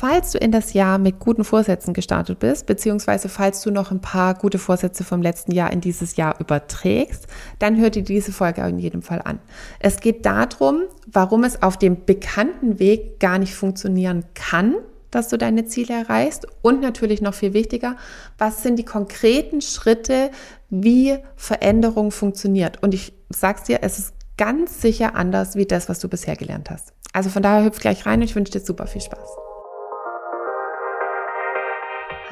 Falls 0.00 0.32
du 0.32 0.38
in 0.38 0.50
das 0.50 0.72
Jahr 0.72 0.96
mit 0.96 1.18
guten 1.18 1.44
Vorsätzen 1.44 1.92
gestartet 1.92 2.38
bist, 2.38 2.64
beziehungsweise 2.64 3.28
falls 3.28 3.60
du 3.60 3.70
noch 3.70 3.90
ein 3.90 4.00
paar 4.00 4.32
gute 4.32 4.58
Vorsätze 4.58 5.04
vom 5.04 5.20
letzten 5.20 5.52
Jahr 5.52 5.70
in 5.70 5.82
dieses 5.82 6.16
Jahr 6.16 6.40
überträgst, 6.40 7.26
dann 7.58 7.78
hör 7.78 7.90
dir 7.90 8.02
diese 8.02 8.32
Folge 8.32 8.62
in 8.62 8.78
jedem 8.78 9.02
Fall 9.02 9.20
an. 9.22 9.40
Es 9.78 10.00
geht 10.00 10.24
darum, 10.24 10.84
warum 11.04 11.44
es 11.44 11.62
auf 11.62 11.76
dem 11.76 12.06
bekannten 12.06 12.78
Weg 12.78 13.20
gar 13.20 13.38
nicht 13.38 13.54
funktionieren 13.54 14.24
kann, 14.32 14.74
dass 15.10 15.28
du 15.28 15.36
deine 15.36 15.66
Ziele 15.66 15.92
erreichst 15.92 16.46
und 16.62 16.80
natürlich 16.80 17.20
noch 17.20 17.34
viel 17.34 17.52
wichtiger, 17.52 17.96
was 18.38 18.62
sind 18.62 18.78
die 18.78 18.86
konkreten 18.86 19.60
Schritte, 19.60 20.30
wie 20.70 21.18
Veränderung 21.36 22.10
funktioniert. 22.10 22.82
Und 22.82 22.94
ich 22.94 23.12
sag's 23.28 23.64
dir, 23.64 23.80
es 23.82 23.98
ist 23.98 24.14
ganz 24.38 24.80
sicher 24.80 25.14
anders 25.14 25.56
wie 25.56 25.66
das, 25.66 25.90
was 25.90 25.98
du 25.98 26.08
bisher 26.08 26.36
gelernt 26.36 26.70
hast. 26.70 26.94
Also 27.12 27.28
von 27.28 27.42
daher 27.42 27.66
hüpf 27.66 27.80
gleich 27.80 28.06
rein 28.06 28.20
und 28.20 28.24
ich 28.24 28.34
wünsche 28.34 28.52
dir 28.52 28.60
super 28.60 28.86
viel 28.86 29.02
Spaß. 29.02 29.49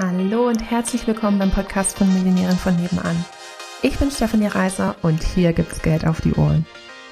Hallo 0.01 0.47
und 0.47 0.61
herzlich 0.61 1.09
willkommen 1.09 1.41
beim 1.41 1.51
Podcast 1.51 1.99
von 1.99 2.15
Millionären 2.15 2.57
von 2.57 2.77
nebenan. 2.77 3.25
Ich 3.83 3.99
bin 3.99 4.13
Stefanie 4.13 4.47
Reiser 4.47 4.95
und 5.03 5.25
hier 5.25 5.53
gibt's 5.53 5.83
Geld 5.83 6.07
auf 6.07 6.21
die 6.21 6.35
Ohren. 6.35 6.65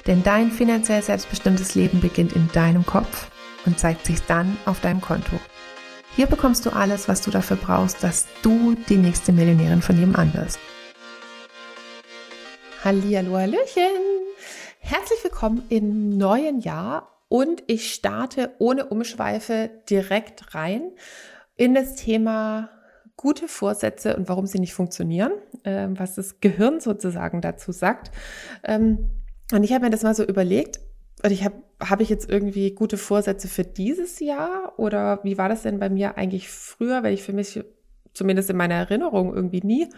Denn 0.06 0.22
dein 0.22 0.52
finanziell 0.52 1.02
selbstbestimmtes 1.02 1.74
Leben 1.74 2.00
beginnt 2.00 2.34
in 2.34 2.46
deinem 2.52 2.86
Kopf 2.86 3.28
und 3.66 3.80
zeigt 3.80 4.06
sich 4.06 4.22
dann 4.22 4.56
auf 4.66 4.80
deinem 4.82 5.00
Konto. 5.00 5.36
Hier 6.14 6.26
bekommst 6.28 6.64
du 6.64 6.70
alles, 6.70 7.08
was 7.08 7.22
du 7.22 7.32
dafür 7.32 7.56
brauchst, 7.56 8.04
dass 8.04 8.28
du 8.42 8.76
die 8.88 8.98
nächste 8.98 9.32
Millionärin 9.32 9.82
von 9.82 9.98
nebenan 9.98 10.32
wirst. 10.34 10.60
Hallihallo, 12.84 13.36
Hallöchen! 13.36 13.82
Herzlich 14.78 15.24
willkommen 15.24 15.64
im 15.70 16.16
neuen 16.16 16.60
Jahr 16.60 17.20
und 17.26 17.64
ich 17.66 17.92
starte 17.92 18.54
ohne 18.60 18.86
Umschweife 18.86 19.70
direkt 19.90 20.54
rein 20.54 20.92
in 21.56 21.74
das 21.74 21.96
Thema 21.96 22.68
gute 23.16 23.48
Vorsätze 23.48 24.16
und 24.16 24.28
warum 24.28 24.46
sie 24.46 24.58
nicht 24.58 24.74
funktionieren, 24.74 25.32
äh, 25.64 25.88
was 25.90 26.14
das 26.14 26.40
Gehirn 26.40 26.80
sozusagen 26.80 27.40
dazu 27.40 27.72
sagt. 27.72 28.10
Ähm, 28.62 29.10
und 29.52 29.64
ich 29.64 29.72
habe 29.72 29.84
mir 29.84 29.90
das 29.90 30.02
mal 30.02 30.14
so 30.14 30.24
überlegt, 30.24 30.80
und 31.22 31.30
ich 31.30 31.44
habe 31.44 31.56
habe 31.80 32.02
ich 32.02 32.08
jetzt 32.08 32.28
irgendwie 32.30 32.74
gute 32.74 32.96
Vorsätze 32.96 33.48
für 33.48 33.64
dieses 33.64 34.20
Jahr 34.20 34.78
oder 34.78 35.20
wie 35.24 35.36
war 35.36 35.48
das 35.48 35.62
denn 35.62 35.78
bei 35.78 35.90
mir 35.90 36.16
eigentlich 36.16 36.48
früher, 36.48 37.02
weil 37.02 37.12
ich 37.12 37.22
für 37.22 37.32
mich 37.32 37.62
zumindest 38.14 38.48
in 38.50 38.56
meiner 38.56 38.76
Erinnerung 38.76 39.34
irgendwie 39.34 39.60
nie 39.60 39.88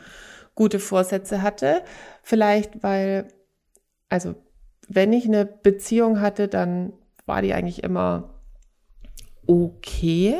gute 0.55 0.81
Vorsätze 0.81 1.41
hatte. 1.41 1.83
Vielleicht 2.23 2.83
weil, 2.83 3.29
also 4.09 4.35
wenn 4.89 5.13
ich 5.13 5.27
eine 5.27 5.45
Beziehung 5.45 6.21
hatte, 6.21 6.49
dann 6.49 6.93
war 7.27 7.43
die 7.43 7.55
eigentlich 7.55 7.85
immer 7.85 8.35
okay. 9.47 10.37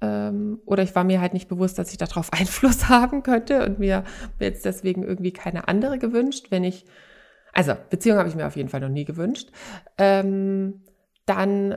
Ähm, 0.00 0.60
oder 0.64 0.82
ich 0.82 0.94
war 0.94 1.04
mir 1.04 1.20
halt 1.20 1.34
nicht 1.34 1.48
bewusst, 1.48 1.78
dass 1.78 1.90
ich 1.90 1.98
darauf 1.98 2.32
Einfluss 2.38 2.88
haben 2.88 3.22
könnte 3.22 3.64
und 3.64 3.78
mir 3.78 4.04
jetzt 4.38 4.64
deswegen 4.64 5.02
irgendwie 5.02 5.32
keine 5.32 5.68
andere 5.68 5.98
gewünscht. 5.98 6.46
Wenn 6.50 6.64
ich, 6.64 6.84
also 7.52 7.74
Beziehung 7.90 8.18
habe 8.18 8.28
ich 8.28 8.34
mir 8.34 8.46
auf 8.46 8.56
jeden 8.56 8.68
Fall 8.68 8.80
noch 8.80 8.88
nie 8.88 9.04
gewünscht. 9.04 9.50
Ähm, 9.98 10.82
dann 11.26 11.76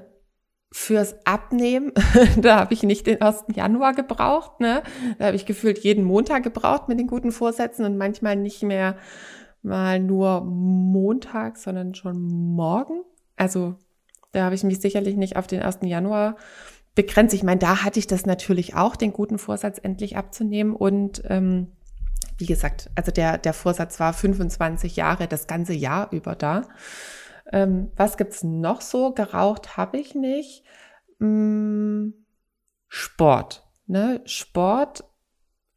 fürs 0.71 1.15
Abnehmen, 1.25 1.91
da 2.41 2.59
habe 2.59 2.73
ich 2.73 2.81
nicht 2.81 3.05
den 3.05 3.21
1. 3.21 3.45
Januar 3.53 3.93
gebraucht, 3.93 4.59
ne? 4.59 4.81
Da 5.19 5.27
habe 5.27 5.35
ich 5.35 5.45
gefühlt 5.45 5.77
jeden 5.79 6.03
Montag 6.03 6.43
gebraucht 6.43 6.89
mit 6.89 6.99
den 6.99 7.07
guten 7.07 7.31
Vorsätzen 7.31 7.85
und 7.85 7.95
manchmal 7.95 8.35
nicht 8.35 8.63
mehr 8.63 8.97
mal 9.61 9.99
nur 9.99 10.41
Montag, 10.41 11.57
sondern 11.57 11.93
schon 11.93 12.21
morgen. 12.21 13.03
Also 13.35 13.75
da 14.31 14.45
habe 14.45 14.55
ich 14.55 14.63
mich 14.63 14.81
sicherlich 14.81 15.15
nicht 15.15 15.37
auf 15.37 15.45
den 15.45 15.61
1. 15.61 15.79
Januar 15.83 16.37
begrenzt. 16.95 17.33
Ich 17.33 17.43
meine, 17.43 17.59
da 17.59 17.83
hatte 17.83 17.99
ich 17.99 18.07
das 18.07 18.25
natürlich 18.25 18.75
auch, 18.75 18.95
den 18.95 19.13
guten 19.13 19.37
Vorsatz 19.37 19.79
endlich 19.81 20.17
abzunehmen. 20.17 20.75
Und 20.75 21.23
ähm, 21.27 21.71
wie 22.37 22.45
gesagt, 22.45 22.89
also 22.95 23.11
der, 23.11 23.37
der 23.37 23.53
Vorsatz 23.53 23.99
war 23.99 24.13
25 24.13 24.95
Jahre, 24.95 25.27
das 25.27 25.47
ganze 25.47 25.73
Jahr 25.73 26.11
über 26.11 26.35
da. 26.35 26.63
Ähm, 27.51 27.91
was 27.95 28.17
gibt's 28.17 28.43
noch 28.43 28.81
so? 28.81 29.11
Geraucht 29.11 29.77
habe 29.77 29.97
ich 29.97 30.15
nicht. 30.15 30.63
Hm, 31.19 32.13
Sport. 32.87 33.67
Ne? 33.87 34.21
Sport, 34.25 35.03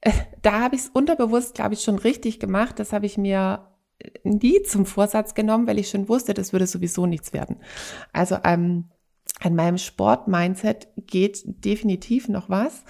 äh, 0.01 0.13
da 0.43 0.61
habe 0.61 0.77
ich 0.77 0.83
es 0.83 0.89
unterbewusst, 0.89 1.55
glaube 1.55 1.75
ich, 1.75 1.83
schon 1.83 1.99
richtig 1.99 2.41
gemacht. 2.41 2.79
Das 2.79 2.93
habe 2.93 3.07
ich 3.07 3.19
mir 3.19 3.69
nie 4.25 4.63
zum 4.63 4.87
Vorsatz 4.87 5.35
genommen, 5.35 5.67
weil 5.67 5.79
ich 5.79 5.89
schon 5.89 6.09
wusste, 6.09 6.35
das 6.35 6.53
würde 6.53 6.67
sowieso 6.67 7.07
nichts 7.07 7.33
werden. 7.33 7.57
Also 8.13 8.39
ähm, 8.45 8.91
an 9.41 9.55
meinem 9.55 9.79
Sport-Mindset 9.79 10.89
geht 11.07 11.43
definitiv 11.65 12.29
noch 12.29 12.49
was. 12.49 12.85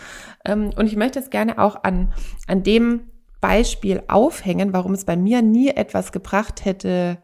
Ähm, 0.44 0.70
und 0.76 0.86
ich 0.86 0.96
möchte 0.96 1.18
es 1.18 1.30
gerne 1.30 1.58
auch 1.58 1.82
an, 1.82 2.12
an 2.46 2.62
dem 2.62 3.10
Beispiel 3.40 4.02
aufhängen, 4.08 4.72
warum 4.72 4.92
es 4.94 5.04
bei 5.04 5.16
mir 5.16 5.42
nie 5.42 5.68
etwas 5.68 6.12
gebracht 6.12 6.64
hätte, 6.64 7.18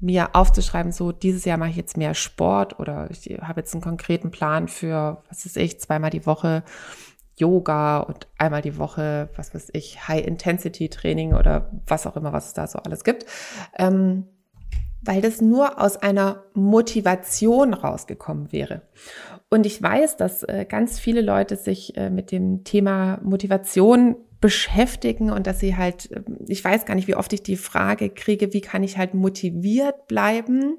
mir 0.00 0.34
aufzuschreiben, 0.34 0.92
so 0.92 1.12
dieses 1.12 1.44
Jahr 1.44 1.56
mache 1.56 1.70
ich 1.70 1.76
jetzt 1.76 1.96
mehr 1.96 2.14
Sport 2.14 2.78
oder 2.78 3.08
ich 3.10 3.38
habe 3.40 3.60
jetzt 3.60 3.72
einen 3.74 3.82
konkreten 3.82 4.30
Plan 4.30 4.68
für, 4.68 5.22
was 5.28 5.46
weiß 5.46 5.56
ich, 5.56 5.80
zweimal 5.80 6.10
die 6.10 6.26
Woche 6.26 6.62
Yoga 7.36 8.00
und 8.00 8.28
einmal 8.38 8.62
die 8.62 8.78
Woche, 8.78 9.28
was 9.34 9.54
weiß 9.54 9.70
ich, 9.72 10.06
High-Intensity-Training 10.06 11.34
oder 11.34 11.70
was 11.86 12.06
auch 12.06 12.16
immer, 12.16 12.32
was 12.32 12.48
es 12.48 12.52
da 12.52 12.66
so 12.66 12.78
alles 12.78 13.02
gibt. 13.02 13.26
Ähm, 13.76 14.28
weil 15.04 15.20
das 15.20 15.40
nur 15.40 15.80
aus 15.80 15.96
einer 15.96 16.44
Motivation 16.54 17.74
rausgekommen 17.74 18.52
wäre. 18.52 18.82
Und 19.50 19.66
ich 19.66 19.80
weiß, 19.80 20.16
dass 20.16 20.42
äh, 20.42 20.66
ganz 20.68 20.98
viele 20.98 21.20
Leute 21.20 21.56
sich 21.56 21.96
äh, 21.96 22.10
mit 22.10 22.32
dem 22.32 22.64
Thema 22.64 23.20
Motivation 23.22 24.16
beschäftigen 24.40 25.30
und 25.30 25.46
dass 25.46 25.60
sie 25.60 25.76
halt, 25.76 26.10
äh, 26.10 26.22
ich 26.48 26.64
weiß 26.64 26.86
gar 26.86 26.94
nicht, 26.94 27.08
wie 27.08 27.14
oft 27.14 27.32
ich 27.32 27.42
die 27.42 27.56
Frage 27.56 28.10
kriege, 28.10 28.52
wie 28.52 28.60
kann 28.60 28.82
ich 28.82 28.98
halt 28.98 29.14
motiviert 29.14 30.06
bleiben? 30.06 30.78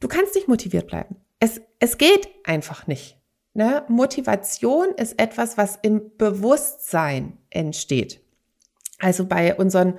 Du 0.00 0.08
kannst 0.08 0.34
nicht 0.34 0.48
motiviert 0.48 0.86
bleiben. 0.86 1.16
Es, 1.40 1.60
es 1.78 1.98
geht 1.98 2.28
einfach 2.44 2.86
nicht. 2.86 3.18
Ne? 3.54 3.84
Motivation 3.88 4.88
ist 4.96 5.20
etwas, 5.20 5.58
was 5.58 5.78
im 5.82 6.16
Bewusstsein 6.16 7.38
entsteht. 7.50 8.20
Also 8.98 9.26
bei 9.26 9.54
unseren 9.54 9.98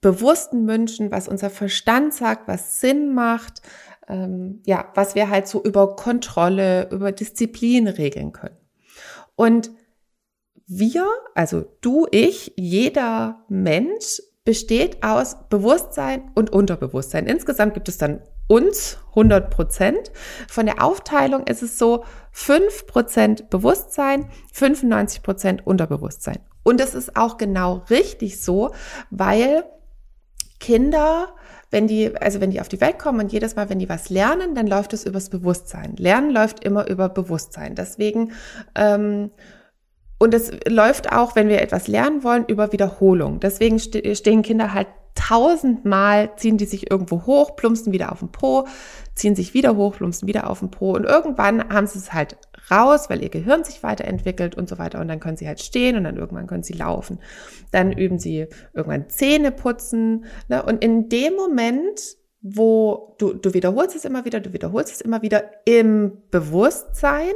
bewussten 0.00 0.66
Wünschen, 0.66 1.10
was 1.10 1.28
unser 1.28 1.50
Verstand 1.50 2.14
sagt, 2.14 2.48
was 2.48 2.80
Sinn 2.80 3.14
macht, 3.14 3.62
ähm, 4.08 4.62
ja, 4.66 4.90
was 4.94 5.14
wir 5.14 5.30
halt 5.30 5.46
so 5.46 5.62
über 5.62 5.96
Kontrolle, 5.96 6.88
über 6.90 7.12
Disziplin 7.12 7.86
regeln 7.86 8.32
können. 8.32 8.56
Und 9.36 9.70
wir, 10.66 11.06
also 11.34 11.64
du, 11.80 12.06
ich, 12.10 12.52
jeder 12.56 13.44
Mensch 13.48 14.22
besteht 14.44 15.02
aus 15.02 15.36
Bewusstsein 15.48 16.30
und 16.34 16.50
Unterbewusstsein. 16.50 17.26
Insgesamt 17.26 17.74
gibt 17.74 17.88
es 17.88 17.98
dann 17.98 18.22
uns 18.48 18.98
100 19.10 19.50
Prozent. 19.50 20.10
Von 20.48 20.66
der 20.66 20.82
Aufteilung 20.82 21.46
ist 21.46 21.62
es 21.62 21.78
so 21.78 22.04
5 22.32 22.86
Prozent 22.86 23.50
Bewusstsein, 23.50 24.28
95 24.52 25.22
Prozent 25.22 25.66
Unterbewusstsein. 25.66 26.38
Und 26.62 26.80
das 26.80 26.94
ist 26.94 27.16
auch 27.16 27.36
genau 27.36 27.84
richtig 27.90 28.42
so, 28.42 28.72
weil 29.10 29.64
Kinder, 30.60 31.34
wenn 31.70 31.86
die, 31.86 32.14
also 32.16 32.40
wenn 32.40 32.50
die 32.50 32.60
auf 32.60 32.68
die 32.68 32.80
Welt 32.80 32.98
kommen 32.98 33.20
und 33.20 33.32
jedes 33.32 33.56
Mal, 33.56 33.68
wenn 33.68 33.78
die 33.78 33.88
was 33.88 34.10
lernen, 34.10 34.54
dann 34.54 34.66
läuft 34.66 34.92
es 34.92 35.04
übers 35.04 35.28
Bewusstsein. 35.30 35.96
Lernen 35.96 36.30
läuft 36.30 36.62
immer 36.64 36.88
über 36.88 37.08
Bewusstsein. 37.08 37.74
Deswegen, 37.74 38.32
ähm, 38.74 39.30
und 40.18 40.34
es 40.34 40.52
läuft 40.68 41.12
auch, 41.12 41.34
wenn 41.34 41.48
wir 41.48 41.62
etwas 41.62 41.88
lernen 41.88 42.22
wollen, 42.22 42.44
über 42.46 42.72
Wiederholung. 42.72 43.40
Deswegen 43.40 43.78
stehen 43.78 44.42
Kinder 44.42 44.74
halt 44.74 44.88
tausendmal 45.14 46.30
ziehen 46.36 46.56
die 46.56 46.66
sich 46.66 46.90
irgendwo 46.90 47.26
hoch, 47.26 47.56
plumpsen 47.56 47.92
wieder 47.92 48.12
auf 48.12 48.20
den 48.20 48.32
Po, 48.32 48.66
ziehen 49.14 49.34
sich 49.34 49.54
wieder 49.54 49.76
hoch, 49.76 49.96
plumpsen 49.96 50.28
wieder 50.28 50.48
auf 50.48 50.60
den 50.60 50.70
Po 50.70 50.92
und 50.92 51.04
irgendwann 51.04 51.68
haben 51.68 51.86
sie 51.86 51.98
es 51.98 52.12
halt 52.12 52.36
raus, 52.70 53.10
weil 53.10 53.22
ihr 53.22 53.28
Gehirn 53.28 53.64
sich 53.64 53.82
weiterentwickelt 53.82 54.54
und 54.54 54.68
so 54.68 54.78
weiter 54.78 55.00
und 55.00 55.08
dann 55.08 55.20
können 55.20 55.36
sie 55.36 55.46
halt 55.46 55.60
stehen 55.60 55.96
und 55.96 56.04
dann 56.04 56.16
irgendwann 56.16 56.46
können 56.46 56.62
sie 56.62 56.74
laufen. 56.74 57.18
Dann 57.70 57.92
üben 57.92 58.18
sie 58.18 58.46
irgendwann 58.72 59.08
Zähne 59.08 59.52
putzen 59.52 60.24
ne? 60.48 60.62
und 60.62 60.82
in 60.82 61.08
dem 61.08 61.34
Moment, 61.34 62.16
wo 62.42 63.14
du, 63.18 63.34
du 63.34 63.54
wiederholst 63.54 63.96
es 63.96 64.04
immer 64.04 64.24
wieder, 64.24 64.40
du 64.40 64.52
wiederholst 64.52 64.92
es 64.92 65.00
immer 65.00 65.22
wieder 65.22 65.44
im 65.64 66.22
Bewusstsein 66.30 67.32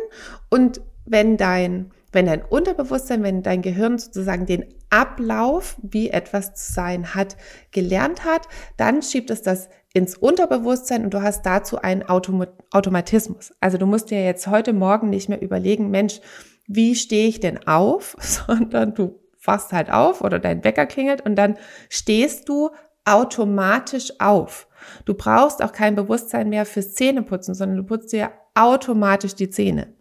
und 0.50 0.81
wenn 1.05 1.37
dein 1.37 1.91
wenn 2.14 2.26
dein 2.26 2.44
Unterbewusstsein, 2.44 3.25
wenn 3.25 3.43
dein 3.43 3.61
Gehirn 3.61 3.99
sozusagen 3.99 4.47
den 4.47 4.67
Ablauf, 4.88 5.76
wie 5.82 6.11
etwas 6.11 6.55
zu 6.55 6.73
sein 6.73 7.14
hat, 7.14 7.37
gelernt 7.73 8.25
hat, 8.25 8.47
dann 8.76 9.03
schiebt 9.03 9.31
es 9.31 9.43
das 9.43 9.69
ins 9.94 10.17
Unterbewusstsein 10.17 11.05
und 11.05 11.14
du 11.14 11.23
hast 11.23 11.46
dazu 11.46 11.81
einen 11.81 12.02
Autom 12.02 12.44
Automatismus. 12.73 13.55
Also 13.61 13.79
du 13.79 13.87
musst 13.87 14.11
dir 14.11 14.23
jetzt 14.23 14.49
heute 14.49 14.73
Morgen 14.73 15.08
nicht 15.08 15.29
mehr 15.29 15.41
überlegen, 15.41 15.91
Mensch, 15.91 16.20
wie 16.67 16.96
stehe 16.96 17.29
ich 17.29 17.41
denn 17.41 17.67
auf, 17.67 18.17
sondern 18.20 18.94
du 18.94 19.20
wachst 19.43 19.73
halt 19.73 19.91
auf 19.91 20.20
oder 20.20 20.38
dein 20.38 20.64
Wecker 20.64 20.87
klingelt 20.87 21.20
und 21.20 21.37
dann 21.37 21.56
stehst 21.88 22.49
du 22.49 22.70
automatisch 23.05 24.12
auf. 24.19 24.67
Du 25.05 25.14
brauchst 25.14 25.62
auch 25.62 25.73
kein 25.73 25.94
Bewusstsein 25.94 26.49
mehr 26.49 26.67
fürs 26.67 26.94
Zähneputzen, 26.94 27.55
sondern 27.55 27.79
du 27.79 27.85
putzt 27.85 28.12
dir 28.12 28.32
automatisch 28.55 29.35
die 29.35 29.50
Zähne. 29.50 29.94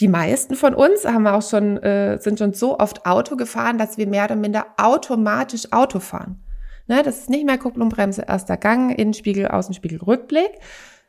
die 0.00 0.08
meisten 0.08 0.56
von 0.56 0.74
uns 0.74 1.04
haben 1.04 1.28
auch 1.28 1.42
schon, 1.42 1.76
äh, 1.76 2.18
sind 2.18 2.40
schon 2.40 2.52
so 2.52 2.80
oft 2.80 3.06
Auto 3.06 3.36
gefahren, 3.36 3.78
dass 3.78 3.96
wir 3.96 4.08
mehr 4.08 4.24
oder 4.24 4.34
minder 4.34 4.66
automatisch 4.76 5.72
Auto 5.72 6.00
fahren. 6.00 6.43
Ne, 6.86 7.02
das 7.02 7.20
ist 7.20 7.30
nicht 7.30 7.46
mehr 7.46 7.58
Kupplung, 7.58 7.88
Bremse, 7.88 8.24
erster 8.28 8.56
Gang, 8.56 8.90
Innenspiegel, 8.90 9.48
Außenspiegel, 9.48 10.00
Rückblick, 10.00 10.50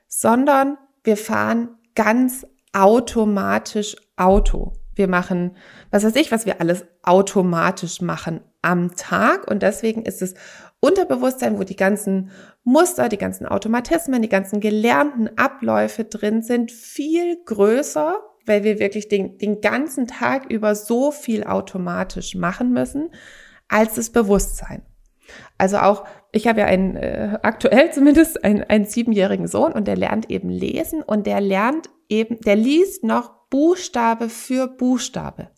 sondern 0.08 0.78
wir 1.04 1.18
fahren 1.18 1.70
ganz 1.96 2.46
automatisch 2.72 3.96
Auto. 4.16 4.74
Wir 4.96 5.10
machen, 5.10 5.58
was 5.92 6.06
weiß 6.06 6.16
ich, 6.16 6.32
was 6.32 6.46
wir 6.46 6.62
alles 6.62 6.86
automatisch 7.04 8.02
machen 8.02 8.42
am 8.62 8.96
Tag. 8.96 9.50
Und 9.50 9.62
deswegen 9.62 10.04
ist 10.04 10.22
es 10.22 10.36
Unterbewusstsein, 10.80 11.58
wo 11.58 11.64
die 11.64 11.76
ganzen 11.76 12.32
Muster, 12.64 13.10
die 13.10 13.18
ganzen 13.18 13.46
Automatismen, 13.46 14.22
die 14.22 14.30
ganzen 14.30 14.60
gelernten 14.60 15.30
Abläufe 15.38 16.06
drin 16.06 16.42
sind, 16.42 16.72
viel 16.72 17.38
größer, 17.44 18.20
weil 18.46 18.64
wir 18.64 18.80
wirklich 18.80 19.08
den, 19.08 19.38
den 19.38 19.62
ganzen 19.62 20.08
Tag 20.08 20.52
über 20.52 20.76
so 20.76 21.12
viel 21.12 21.44
automatisch 21.44 22.36
machen 22.36 22.72
müssen, 22.72 23.10
als 23.68 23.96
das 23.96 24.10
Bewusstsein. 24.12 24.84
Also 25.58 25.78
auch, 25.78 26.06
ich 26.32 26.48
habe 26.48 26.62
ja 26.62 26.66
einen, 26.66 26.96
äh, 26.96 27.40
aktuell 27.42 27.92
zumindest, 27.92 28.44
einen, 28.44 28.64
einen 28.64 28.86
siebenjährigen 28.86 29.48
Sohn 29.48 29.72
und 29.72 29.88
der 29.88 29.96
lernt 29.96 30.30
eben 30.30 30.50
lesen 30.50 31.02
und 31.02 31.28
der 31.28 31.42
lernt 31.42 31.90
eben, 32.10 32.40
der 32.42 32.56
liest 32.56 33.04
noch 33.04 33.32
Buchstabe 33.50 34.30
für 34.30 34.68
Buchstabe. 34.68 35.50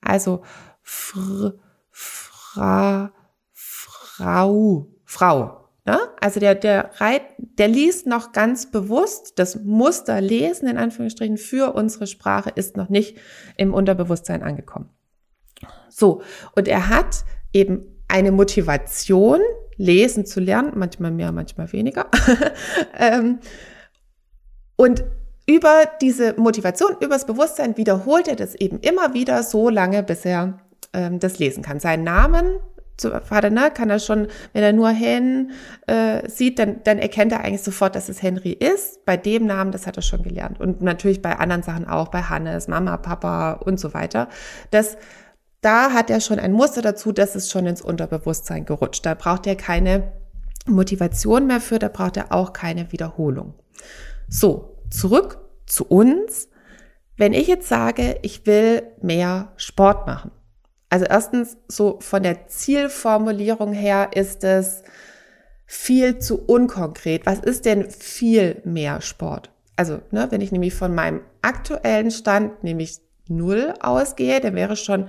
Also 0.00 0.42
fr, 0.82 1.52
fra, 1.90 3.12
frau, 3.52 4.86
Frau. 5.04 5.68
Ne? 5.84 5.98
Also 6.20 6.40
der, 6.40 6.54
der, 6.54 6.90
reit, 7.00 7.22
der 7.38 7.68
liest 7.68 8.06
noch 8.06 8.32
ganz 8.32 8.70
bewusst, 8.70 9.38
das 9.38 9.56
Musterlesen 9.56 10.68
in 10.68 10.78
Anführungsstrichen 10.78 11.36
für 11.36 11.72
unsere 11.74 12.06
Sprache 12.06 12.50
ist 12.54 12.76
noch 12.76 12.88
nicht 12.88 13.18
im 13.56 13.74
Unterbewusstsein 13.74 14.42
angekommen. 14.42 14.90
So, 15.88 16.22
und 16.54 16.68
er 16.68 16.88
hat 16.88 17.24
eben 17.52 17.89
eine 18.10 18.32
Motivation, 18.32 19.40
lesen 19.76 20.26
zu 20.26 20.40
lernen, 20.40 20.72
manchmal 20.74 21.10
mehr, 21.10 21.32
manchmal 21.32 21.72
weniger. 21.72 22.06
ähm, 22.98 23.38
und 24.76 25.04
über 25.46 25.84
diese 26.00 26.34
Motivation, 26.38 26.96
übers 27.00 27.26
Bewusstsein 27.26 27.76
wiederholt 27.76 28.28
er 28.28 28.36
das 28.36 28.54
eben 28.54 28.78
immer 28.80 29.14
wieder 29.14 29.42
so 29.42 29.68
lange, 29.68 30.02
bis 30.02 30.24
er 30.24 30.60
ähm, 30.92 31.18
das 31.18 31.38
lesen 31.38 31.62
kann. 31.62 31.80
Seinen 31.80 32.04
Namen 32.04 32.58
zu 33.00 33.10
Vater, 33.22 33.50
ne, 33.50 33.70
kann 33.74 33.90
er 33.90 33.98
schon, 33.98 34.28
wenn 34.52 34.62
er 34.62 34.72
nur 34.72 34.90
Hen 34.90 35.52
äh, 35.86 36.28
sieht, 36.28 36.58
dann, 36.58 36.82
dann 36.84 36.98
erkennt 36.98 37.32
er 37.32 37.40
eigentlich 37.40 37.62
sofort, 37.62 37.96
dass 37.96 38.08
es 38.08 38.22
Henry 38.22 38.52
ist. 38.52 39.04
Bei 39.06 39.16
dem 39.16 39.46
Namen, 39.46 39.72
das 39.72 39.86
hat 39.86 39.96
er 39.96 40.02
schon 40.02 40.22
gelernt. 40.22 40.60
Und 40.60 40.82
natürlich 40.82 41.22
bei 41.22 41.36
anderen 41.36 41.62
Sachen 41.62 41.88
auch, 41.88 42.08
bei 42.08 42.22
Hannes, 42.22 42.68
Mama, 42.68 42.98
Papa 42.98 43.54
und 43.54 43.80
so 43.80 43.94
weiter. 43.94 44.28
Das 44.70 44.98
da 45.60 45.92
hat 45.92 46.10
er 46.10 46.20
schon 46.20 46.38
ein 46.38 46.52
Muster 46.52 46.82
dazu, 46.82 47.12
das 47.12 47.36
ist 47.36 47.50
schon 47.50 47.66
ins 47.66 47.82
Unterbewusstsein 47.82 48.64
gerutscht. 48.64 49.04
Da 49.04 49.14
braucht 49.14 49.46
er 49.46 49.56
keine 49.56 50.12
Motivation 50.66 51.46
mehr 51.46 51.60
für, 51.60 51.78
da 51.78 51.88
braucht 51.88 52.16
er 52.16 52.32
auch 52.32 52.52
keine 52.52 52.92
Wiederholung. 52.92 53.54
So, 54.28 54.78
zurück 54.90 55.38
zu 55.66 55.84
uns. 55.86 56.48
Wenn 57.16 57.32
ich 57.34 57.46
jetzt 57.48 57.68
sage, 57.68 58.18
ich 58.22 58.46
will 58.46 58.82
mehr 59.02 59.52
Sport 59.56 60.06
machen. 60.06 60.30
Also 60.88 61.04
erstens, 61.04 61.58
so 61.68 61.98
von 62.00 62.22
der 62.22 62.48
Zielformulierung 62.48 63.72
her 63.72 64.10
ist 64.14 64.42
es 64.42 64.82
viel 65.66 66.18
zu 66.18 66.42
unkonkret. 66.46 67.26
Was 67.26 67.38
ist 67.38 67.64
denn 67.64 67.90
viel 67.90 68.60
mehr 68.64 69.00
Sport? 69.00 69.50
Also, 69.76 70.00
ne, 70.10 70.26
wenn 70.30 70.40
ich 70.40 70.50
nämlich 70.50 70.74
von 70.74 70.94
meinem 70.94 71.20
aktuellen 71.42 72.10
Stand, 72.10 72.64
nämlich 72.64 72.98
null 73.28 73.74
ausgehe, 73.80 74.40
dann 74.40 74.56
wäre 74.56 74.76
schon 74.76 75.06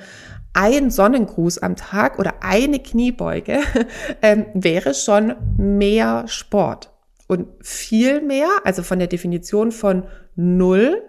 ein 0.53 0.89
Sonnengruß 0.89 1.59
am 1.59 1.75
Tag 1.75 2.19
oder 2.19 2.35
eine 2.41 2.79
Kniebeuge 2.79 3.59
ähm, 4.21 4.45
wäre 4.53 4.93
schon 4.93 5.35
mehr 5.57 6.27
Sport. 6.27 6.91
Und 7.27 7.47
viel 7.61 8.21
mehr, 8.21 8.49
also 8.65 8.83
von 8.83 8.99
der 8.99 9.07
Definition 9.07 9.71
von 9.71 10.03
null, 10.35 11.01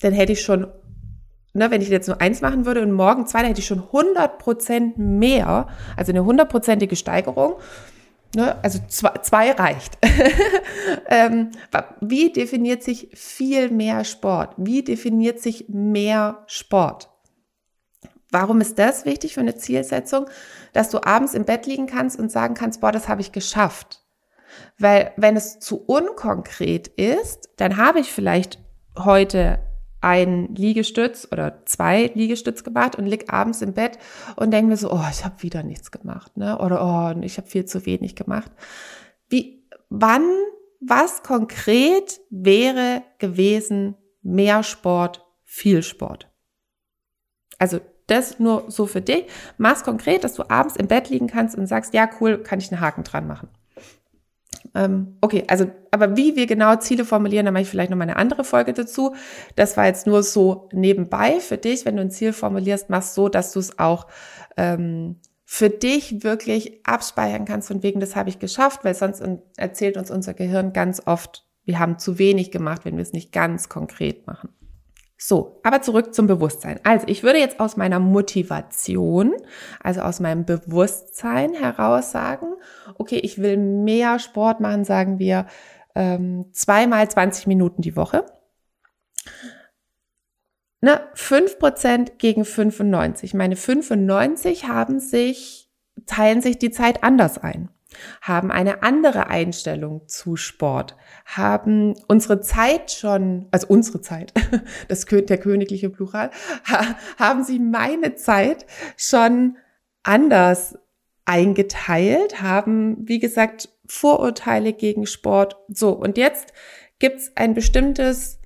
dann 0.00 0.12
hätte 0.12 0.32
ich 0.32 0.42
schon, 0.42 0.66
ne, 1.52 1.70
wenn 1.70 1.80
ich 1.80 1.88
jetzt 1.88 2.08
nur 2.08 2.20
eins 2.20 2.40
machen 2.40 2.66
würde 2.66 2.82
und 2.82 2.90
morgen 2.90 3.26
zwei, 3.26 3.40
dann 3.40 3.48
hätte 3.48 3.60
ich 3.60 3.66
schon 3.66 3.82
100 3.84 4.38
Prozent 4.38 4.98
mehr, 4.98 5.68
also 5.96 6.10
eine 6.10 6.24
hundertprozentige 6.24 6.96
Steigerung. 6.96 7.54
Ne, 8.34 8.56
also 8.62 8.80
zwei, 8.88 9.12
zwei 9.22 9.52
reicht. 9.52 9.98
ähm, 11.08 11.50
wie 12.00 12.32
definiert 12.32 12.82
sich 12.82 13.08
viel 13.14 13.70
mehr 13.70 14.04
Sport? 14.04 14.54
Wie 14.56 14.82
definiert 14.82 15.40
sich 15.40 15.66
mehr 15.68 16.42
Sport? 16.46 17.09
Warum 18.30 18.60
ist 18.60 18.78
das 18.78 19.04
wichtig 19.04 19.34
für 19.34 19.40
eine 19.40 19.56
Zielsetzung? 19.56 20.26
Dass 20.72 20.90
du 20.90 21.02
abends 21.04 21.34
im 21.34 21.44
Bett 21.44 21.66
liegen 21.66 21.86
kannst 21.86 22.18
und 22.18 22.30
sagen 22.30 22.54
kannst, 22.54 22.80
boah, 22.80 22.92
das 22.92 23.08
habe 23.08 23.20
ich 23.20 23.32
geschafft. 23.32 24.04
Weil 24.78 25.12
wenn 25.16 25.36
es 25.36 25.58
zu 25.58 25.76
unkonkret 25.84 26.88
ist, 26.88 27.48
dann 27.56 27.76
habe 27.76 28.00
ich 28.00 28.12
vielleicht 28.12 28.58
heute 28.98 29.60
ein 30.00 30.54
Liegestütz 30.54 31.28
oder 31.30 31.64
zwei 31.66 32.10
Liegestütz 32.14 32.64
gemacht 32.64 32.96
und 32.96 33.06
lieg 33.06 33.32
abends 33.32 33.60
im 33.60 33.74
Bett 33.74 33.98
und 34.36 34.50
denke 34.50 34.70
mir 34.70 34.76
so, 34.76 34.90
oh, 34.90 35.04
ich 35.10 35.24
habe 35.24 35.42
wieder 35.42 35.62
nichts 35.62 35.90
gemacht, 35.90 36.36
ne? 36.36 36.58
Oder 36.58 37.14
oh, 37.16 37.20
ich 37.20 37.36
habe 37.36 37.48
viel 37.48 37.66
zu 37.66 37.84
wenig 37.84 38.16
gemacht. 38.16 38.50
Wie, 39.28 39.68
wann, 39.90 40.24
was 40.80 41.22
konkret 41.22 42.20
wäre 42.30 43.02
gewesen 43.18 43.94
mehr 44.22 44.62
Sport, 44.62 45.26
viel 45.44 45.82
Sport? 45.82 46.30
Also 47.58 47.80
das 48.10 48.38
nur 48.38 48.64
so 48.68 48.86
für 48.86 49.00
dich. 49.00 49.26
Mach's 49.58 49.82
konkret, 49.82 50.24
dass 50.24 50.34
du 50.34 50.48
abends 50.48 50.76
im 50.76 50.86
Bett 50.86 51.08
liegen 51.08 51.26
kannst 51.26 51.56
und 51.56 51.66
sagst, 51.66 51.94
ja, 51.94 52.08
cool, 52.20 52.38
kann 52.42 52.58
ich 52.58 52.70
einen 52.70 52.80
Haken 52.80 53.04
dran 53.04 53.26
machen. 53.26 53.48
Ähm, 54.74 55.16
okay, 55.20 55.44
also, 55.48 55.70
aber 55.90 56.16
wie 56.16 56.36
wir 56.36 56.46
genau 56.46 56.76
Ziele 56.76 57.04
formulieren, 57.04 57.46
da 57.46 57.52
mache 57.52 57.62
ich 57.62 57.68
vielleicht 57.68 57.90
noch 57.90 57.96
mal 57.96 58.04
eine 58.04 58.16
andere 58.16 58.44
Folge 58.44 58.72
dazu. 58.72 59.14
Das 59.56 59.76
war 59.76 59.86
jetzt 59.86 60.06
nur 60.06 60.22
so 60.22 60.68
nebenbei 60.72 61.40
für 61.40 61.58
dich. 61.58 61.84
Wenn 61.84 61.96
du 61.96 62.02
ein 62.02 62.10
Ziel 62.10 62.32
formulierst, 62.32 62.90
machst 62.90 63.14
so, 63.14 63.28
dass 63.28 63.52
du 63.52 63.58
es 63.58 63.78
auch 63.78 64.06
ähm, 64.56 65.16
für 65.44 65.70
dich 65.70 66.22
wirklich 66.22 66.86
abspeichern 66.86 67.44
kannst 67.44 67.68
von 67.68 67.82
wegen, 67.82 67.98
das 67.98 68.14
habe 68.14 68.28
ich 68.28 68.38
geschafft, 68.38 68.84
weil 68.84 68.94
sonst 68.94 69.22
erzählt 69.56 69.96
uns 69.96 70.10
unser 70.10 70.34
Gehirn 70.34 70.72
ganz 70.72 71.02
oft, 71.06 71.44
wir 71.64 71.78
haben 71.78 71.98
zu 71.98 72.18
wenig 72.18 72.52
gemacht, 72.52 72.84
wenn 72.84 72.96
wir 72.96 73.02
es 73.02 73.12
nicht 73.12 73.32
ganz 73.32 73.68
konkret 73.68 74.26
machen. 74.26 74.50
So, 75.22 75.60
aber 75.64 75.82
zurück 75.82 76.14
zum 76.14 76.26
Bewusstsein. 76.26 76.80
Also 76.82 77.06
ich 77.06 77.22
würde 77.22 77.38
jetzt 77.38 77.60
aus 77.60 77.76
meiner 77.76 78.00
Motivation, 78.00 79.34
also 79.78 80.00
aus 80.00 80.18
meinem 80.18 80.46
Bewusstsein 80.46 81.52
heraus 81.52 82.10
sagen, 82.10 82.54
okay, 82.96 83.18
ich 83.18 83.36
will 83.36 83.58
mehr 83.58 84.18
Sport 84.18 84.60
machen, 84.60 84.84
sagen 84.84 85.18
wir 85.18 85.44
ähm, 85.94 86.46
zweimal 86.52 87.10
20 87.10 87.46
Minuten 87.46 87.82
die 87.82 87.96
Woche. 87.96 88.24
Na, 90.80 91.02
5% 91.14 92.12
gegen 92.16 92.46
95. 92.46 93.34
Meine 93.34 93.56
95 93.56 94.68
haben 94.68 95.00
sich, 95.00 95.70
teilen 96.06 96.40
sich 96.40 96.58
die 96.58 96.70
Zeit 96.70 97.04
anders 97.04 97.36
ein 97.36 97.68
haben 98.20 98.50
eine 98.50 98.82
andere 98.82 99.28
Einstellung 99.28 100.06
zu 100.06 100.36
Sport, 100.36 100.96
haben 101.24 101.94
unsere 102.08 102.40
Zeit 102.40 102.92
schon, 102.92 103.48
also 103.50 103.66
unsere 103.68 104.00
Zeit, 104.00 104.32
das 104.88 105.06
der 105.06 105.38
königliche 105.38 105.90
Plural, 105.90 106.30
haben 107.18 107.44
sie 107.44 107.58
meine 107.58 108.14
Zeit 108.14 108.66
schon 108.96 109.56
anders 110.02 110.78
eingeteilt, 111.24 112.42
haben, 112.42 113.08
wie 113.08 113.18
gesagt, 113.18 113.68
Vorurteile 113.86 114.72
gegen 114.72 115.06
Sport. 115.06 115.56
So, 115.68 115.90
und 115.90 116.16
jetzt 116.16 116.52
gibt's 116.98 117.32
ein 117.34 117.54
bestimmtes 117.54 118.38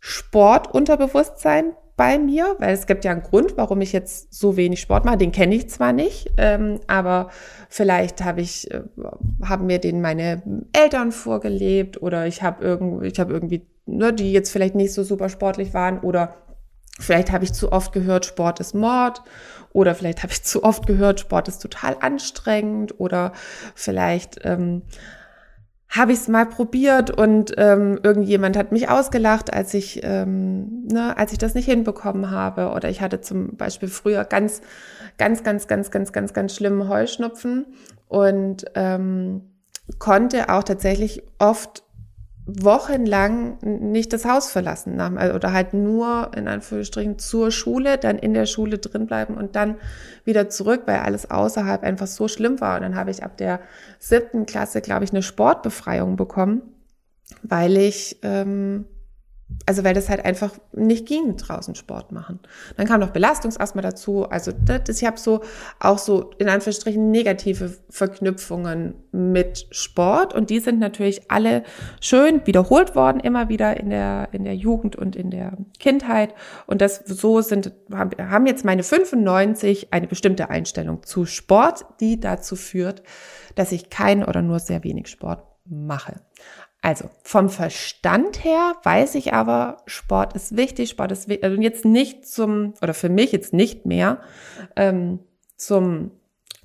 Sportunterbewusstsein, 0.00 1.74
bei 1.98 2.16
mir, 2.18 2.54
weil 2.60 2.72
es 2.72 2.86
gibt 2.86 3.04
ja 3.04 3.10
einen 3.10 3.24
Grund, 3.24 3.56
warum 3.56 3.80
ich 3.80 3.92
jetzt 3.92 4.32
so 4.32 4.56
wenig 4.56 4.80
Sport 4.80 5.04
mache. 5.04 5.18
Den 5.18 5.32
kenne 5.32 5.56
ich 5.56 5.68
zwar 5.68 5.92
nicht, 5.92 6.30
ähm, 6.38 6.80
aber 6.86 7.28
vielleicht 7.68 8.24
habe 8.24 8.40
ich, 8.40 8.70
äh, 8.70 8.82
haben 9.44 9.66
mir 9.66 9.80
den 9.80 10.00
meine 10.00 10.40
Eltern 10.72 11.10
vorgelebt 11.10 12.00
oder 12.00 12.26
ich 12.26 12.42
habe 12.42 12.64
irgendwie, 12.64 13.08
ich 13.08 13.18
habe 13.18 13.32
irgendwie, 13.32 13.66
ne, 13.84 14.12
die 14.12 14.32
jetzt 14.32 14.50
vielleicht 14.50 14.76
nicht 14.76 14.94
so 14.94 15.02
super 15.02 15.28
sportlich 15.28 15.74
waren 15.74 15.98
oder 15.98 16.36
vielleicht 17.00 17.32
habe 17.32 17.42
ich 17.42 17.52
zu 17.52 17.72
oft 17.72 17.92
gehört, 17.92 18.24
Sport 18.24 18.60
ist 18.60 18.76
Mord 18.76 19.22
oder 19.72 19.96
vielleicht 19.96 20.22
habe 20.22 20.32
ich 20.32 20.44
zu 20.44 20.62
oft 20.62 20.86
gehört, 20.86 21.18
Sport 21.18 21.48
ist 21.48 21.58
total 21.58 21.96
anstrengend 22.00 23.00
oder 23.00 23.32
vielleicht 23.74 24.38
ähm, 24.44 24.82
habe 25.90 26.12
ich 26.12 26.18
es 26.18 26.28
mal 26.28 26.46
probiert 26.46 27.10
und 27.10 27.54
ähm, 27.56 27.98
irgendjemand 28.02 28.56
hat 28.56 28.72
mich 28.72 28.90
ausgelacht, 28.90 29.52
als 29.54 29.72
ich, 29.72 30.00
ähm, 30.02 30.86
ne, 30.86 31.16
als 31.16 31.32
ich 31.32 31.38
das 31.38 31.54
nicht 31.54 31.64
hinbekommen 31.64 32.30
habe. 32.30 32.70
Oder 32.70 32.90
ich 32.90 33.00
hatte 33.00 33.22
zum 33.22 33.56
Beispiel 33.56 33.88
früher 33.88 34.24
ganz, 34.24 34.60
ganz, 35.16 35.42
ganz, 35.42 35.66
ganz, 35.66 35.90
ganz, 35.90 36.12
ganz, 36.12 36.34
ganz 36.34 36.54
schlimmen 36.54 36.88
Heuschnupfen 36.88 37.66
und 38.06 38.66
ähm, 38.74 39.42
konnte 39.98 40.50
auch 40.50 40.62
tatsächlich 40.62 41.22
oft 41.38 41.82
wochenlang 42.48 43.58
nicht 43.60 44.14
das 44.14 44.24
Haus 44.24 44.50
verlassen 44.50 45.00
haben 45.02 45.18
also, 45.18 45.34
oder 45.34 45.52
halt 45.52 45.74
nur 45.74 46.30
in 46.34 46.48
Anführungsstrichen 46.48 47.18
zur 47.18 47.50
Schule, 47.50 47.98
dann 47.98 48.18
in 48.18 48.32
der 48.32 48.46
Schule 48.46 48.78
drin 48.78 49.06
bleiben 49.06 49.36
und 49.36 49.54
dann 49.54 49.76
wieder 50.24 50.48
zurück, 50.48 50.82
weil 50.86 51.00
alles 51.00 51.30
außerhalb 51.30 51.82
einfach 51.82 52.06
so 52.06 52.26
schlimm 52.26 52.60
war. 52.60 52.76
Und 52.76 52.82
dann 52.82 52.96
habe 52.96 53.10
ich 53.10 53.22
ab 53.22 53.36
der 53.36 53.60
siebten 53.98 54.46
Klasse, 54.46 54.80
glaube 54.80 55.04
ich, 55.04 55.10
eine 55.10 55.22
Sportbefreiung 55.22 56.16
bekommen, 56.16 56.62
weil 57.42 57.76
ich 57.76 58.18
ähm, 58.22 58.86
also 59.66 59.84
weil 59.84 59.94
das 59.94 60.08
halt 60.08 60.24
einfach 60.24 60.52
nicht 60.72 61.06
ging, 61.06 61.36
draußen 61.36 61.74
Sport 61.74 62.12
machen. 62.12 62.40
Dann 62.76 62.86
kam 62.86 63.00
noch 63.00 63.10
Belastungsasthma 63.10 63.82
dazu. 63.82 64.28
Also 64.28 64.52
das, 64.52 64.88
ich 64.88 65.06
habe 65.06 65.18
so 65.18 65.42
auch 65.80 65.98
so 65.98 66.30
in 66.38 66.48
Anführungsstrichen 66.48 67.10
negative 67.10 67.76
Verknüpfungen 67.90 68.94
mit 69.12 69.66
Sport 69.70 70.34
und 70.34 70.50
die 70.50 70.60
sind 70.60 70.78
natürlich 70.78 71.30
alle 71.30 71.64
schön 72.00 72.46
wiederholt 72.46 72.94
worden 72.94 73.20
immer 73.20 73.48
wieder 73.48 73.78
in 73.78 73.90
der 73.90 74.28
in 74.32 74.44
der 74.44 74.54
Jugend 74.54 74.96
und 74.96 75.16
in 75.16 75.30
der 75.30 75.56
Kindheit 75.78 76.34
und 76.66 76.80
das 76.80 77.02
so 77.06 77.40
sind 77.40 77.72
haben 77.90 78.46
jetzt 78.46 78.64
meine 78.64 78.82
95 78.82 79.92
eine 79.92 80.06
bestimmte 80.06 80.50
Einstellung 80.50 81.02
zu 81.02 81.26
Sport, 81.26 81.84
die 82.00 82.20
dazu 82.20 82.56
führt, 82.56 83.02
dass 83.54 83.72
ich 83.72 83.90
kein 83.90 84.24
oder 84.24 84.42
nur 84.42 84.60
sehr 84.60 84.84
wenig 84.84 85.08
Sport 85.08 85.42
mache. 85.68 86.20
Also 86.80 87.10
vom 87.22 87.48
Verstand 87.50 88.44
her 88.44 88.74
weiß 88.84 89.16
ich 89.16 89.32
aber, 89.32 89.78
Sport 89.86 90.34
ist 90.34 90.56
wichtig, 90.56 90.90
Sport 90.90 91.12
ist 91.12 91.28
wichtig, 91.28 91.44
also 91.44 91.60
jetzt 91.60 91.84
nicht 91.84 92.26
zum, 92.26 92.74
oder 92.80 92.94
für 92.94 93.08
mich 93.08 93.32
jetzt 93.32 93.52
nicht 93.52 93.84
mehr 93.84 94.20
ähm, 94.76 95.20
zum 95.56 96.12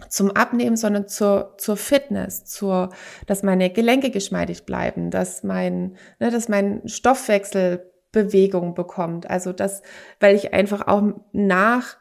zum 0.10 0.32
Abnehmen, 0.32 0.76
sondern 0.76 1.08
zur, 1.08 1.56
zur 1.58 1.78
Fitness, 1.78 2.44
zur, 2.44 2.90
dass 3.26 3.42
meine 3.42 3.70
Gelenke 3.70 4.10
geschmeidig 4.10 4.66
bleiben, 4.66 5.12
dass 5.12 5.44
mein, 5.44 5.96
ne, 6.20 6.30
dass 6.30 6.50
mein 6.50 6.82
Stoffwechsel 6.88 7.90
Bewegung 8.12 8.76
bekommt. 8.76 9.30
Also 9.30 9.54
das, 9.54 9.82
weil 10.20 10.36
ich 10.36 10.54
einfach 10.54 10.88
auch 10.88 11.04
nach 11.32 11.98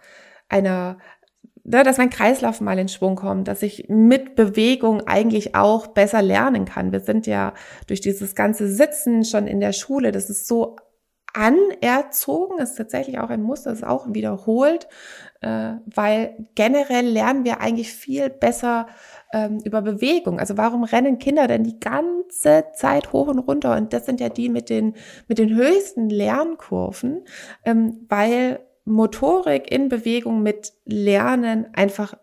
einer 0.49 0.99
Ne, 0.99 0.99
dass 1.65 1.99
mein 1.99 2.11
Kreislauf 2.11 2.61
mal 2.61 2.79
in 2.79 2.89
Schwung 2.89 3.17
kommt, 3.17 3.49
dass 3.49 3.63
ich 3.63 3.89
mit 3.89 4.35
Bewegung 4.35 5.07
eigentlich 5.07 5.55
auch 5.55 5.87
besser 5.89 6.23
lernen 6.23 6.65
kann. 6.65 6.93
Wir 6.93 7.01
sind 7.01 7.27
ja 7.27 7.55
durch 7.87 8.01
dieses 8.01 8.35
ganze 8.35 8.69
Sitzen 8.69 9.25
schon 9.25 9.47
in 9.47 9.61
der 9.61 9.73
Schule, 9.73 10.13
das 10.13 10.29
ist 10.29 10.47
so 10.47 10.77
anerzogen, 11.35 12.59
ist 12.59 12.77
tatsächlich 12.77 13.19
auch 13.19 13.31
ein 13.31 13.43
Muster, 13.43 13.73
ist 13.73 13.87
auch 13.87 14.07
wiederholt, 14.13 14.87
äh, 15.41 15.75
weil 15.87 16.47
generell 16.55 17.07
lernen 17.07 17.45
wir 17.45 17.61
eigentlich 17.61 17.93
viel 17.93 18.29
besser 18.29 18.87
ähm, 19.33 19.59
über 19.65 19.81
Bewegung. 19.81 20.39
Also 20.39 20.59
warum 20.59 20.85
rennen 20.85 21.19
Kinder 21.19 21.47
denn 21.47 21.65
die 21.65 21.81
ganze 21.81 22.67
Zeit 22.75 23.13
hoch 23.13 23.29
und 23.29 23.39
runter? 23.39 23.77
Und 23.77 23.93
das 23.93 24.05
sind 24.05 24.21
ja 24.21 24.29
die 24.29 24.51
mit 24.51 24.69
den, 24.69 24.95
mit 25.27 25.39
den 25.39 25.55
höchsten 25.55 26.11
Lernkurven, 26.11 27.25
ähm, 27.65 28.05
weil 28.09 28.61
Motorik 28.85 29.71
in 29.71 29.89
Bewegung 29.89 30.43
mit 30.43 30.73
Lernen 30.85 31.73
einfach 31.75 32.15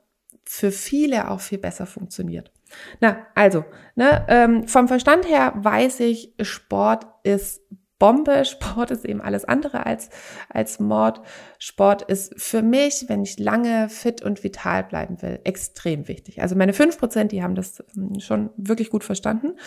für 0.46 0.72
viele 0.72 1.30
auch 1.30 1.42
viel 1.42 1.60
besser 1.60 1.86
funktioniert. 1.86 2.52
Na, 3.00 3.28
also, 3.36 3.66
ne, 3.96 4.26
ähm, 4.28 4.68
vom 4.68 4.88
Verstand 4.88 5.28
her 5.28 5.54
weiß 5.56 6.00
ich, 6.02 6.34
Sport 6.42 7.08
ist 7.24 7.62
Bombe. 8.00 8.46
Sport 8.46 8.92
ist 8.92 9.06
eben 9.06 9.22
alles 9.22 9.46
andere 9.46 9.86
als, 9.86 10.10
als 10.50 10.80
Mord. 10.80 11.22
Sport 11.60 12.02
ist 12.04 12.34
für 12.42 12.62
mich, 12.62 13.06
wenn 13.08 13.22
ich 13.22 13.38
lange 13.38 13.90
fit 13.90 14.24
und 14.24 14.44
vital 14.44 14.84
bleiben 14.84 15.22
will, 15.22 15.40
extrem 15.44 16.08
wichtig. 16.08 16.42
Also 16.42 16.56
meine 16.56 16.74
fünf 16.74 16.98
Prozent, 16.98 17.32
die 17.32 17.44
haben 17.44 17.56
das 17.56 17.84
ähm, 17.96 18.20
schon 18.20 18.50
wirklich 18.58 18.90
gut 18.90 19.04
verstanden. 19.04 19.58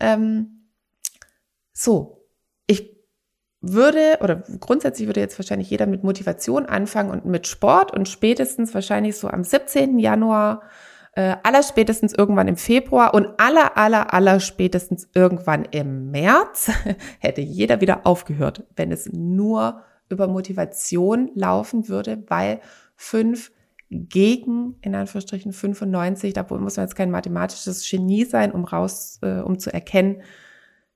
Ähm, 0.00 0.68
so, 1.72 2.26
ich 2.66 3.01
würde 3.62 4.18
oder 4.20 4.42
grundsätzlich 4.58 5.06
würde 5.06 5.20
jetzt 5.20 5.38
wahrscheinlich 5.38 5.70
jeder 5.70 5.86
mit 5.86 6.02
Motivation 6.02 6.66
anfangen 6.66 7.10
und 7.10 7.24
mit 7.24 7.46
Sport 7.46 7.92
und 7.92 8.08
spätestens 8.08 8.74
wahrscheinlich 8.74 9.16
so 9.16 9.28
am 9.28 9.44
17. 9.44 10.00
Januar, 10.00 10.62
äh, 11.14 11.36
aller 11.44 11.62
spätestens 11.62 12.12
irgendwann 12.12 12.48
im 12.48 12.56
Februar 12.56 13.14
und 13.14 13.28
aller, 13.38 13.76
aller, 13.76 14.12
aller 14.12 14.40
spätestens 14.40 15.08
irgendwann 15.14 15.64
im 15.70 16.10
März 16.10 16.72
hätte 17.20 17.40
jeder 17.40 17.80
wieder 17.80 18.04
aufgehört, 18.04 18.64
wenn 18.74 18.90
es 18.90 19.08
nur 19.12 19.82
über 20.08 20.26
Motivation 20.26 21.30
laufen 21.34 21.88
würde, 21.88 22.24
weil 22.28 22.60
fünf 22.96 23.52
gegen, 23.90 24.76
in 24.80 24.94
Anführungsstrichen 24.94 25.52
95, 25.52 26.32
da 26.32 26.46
muss 26.48 26.76
man 26.76 26.86
jetzt 26.86 26.96
kein 26.96 27.10
mathematisches 27.10 27.88
Genie 27.88 28.24
sein, 28.24 28.50
um 28.50 28.64
raus, 28.64 29.18
äh, 29.22 29.40
um 29.40 29.58
zu 29.58 29.72
erkennen, 29.72 30.22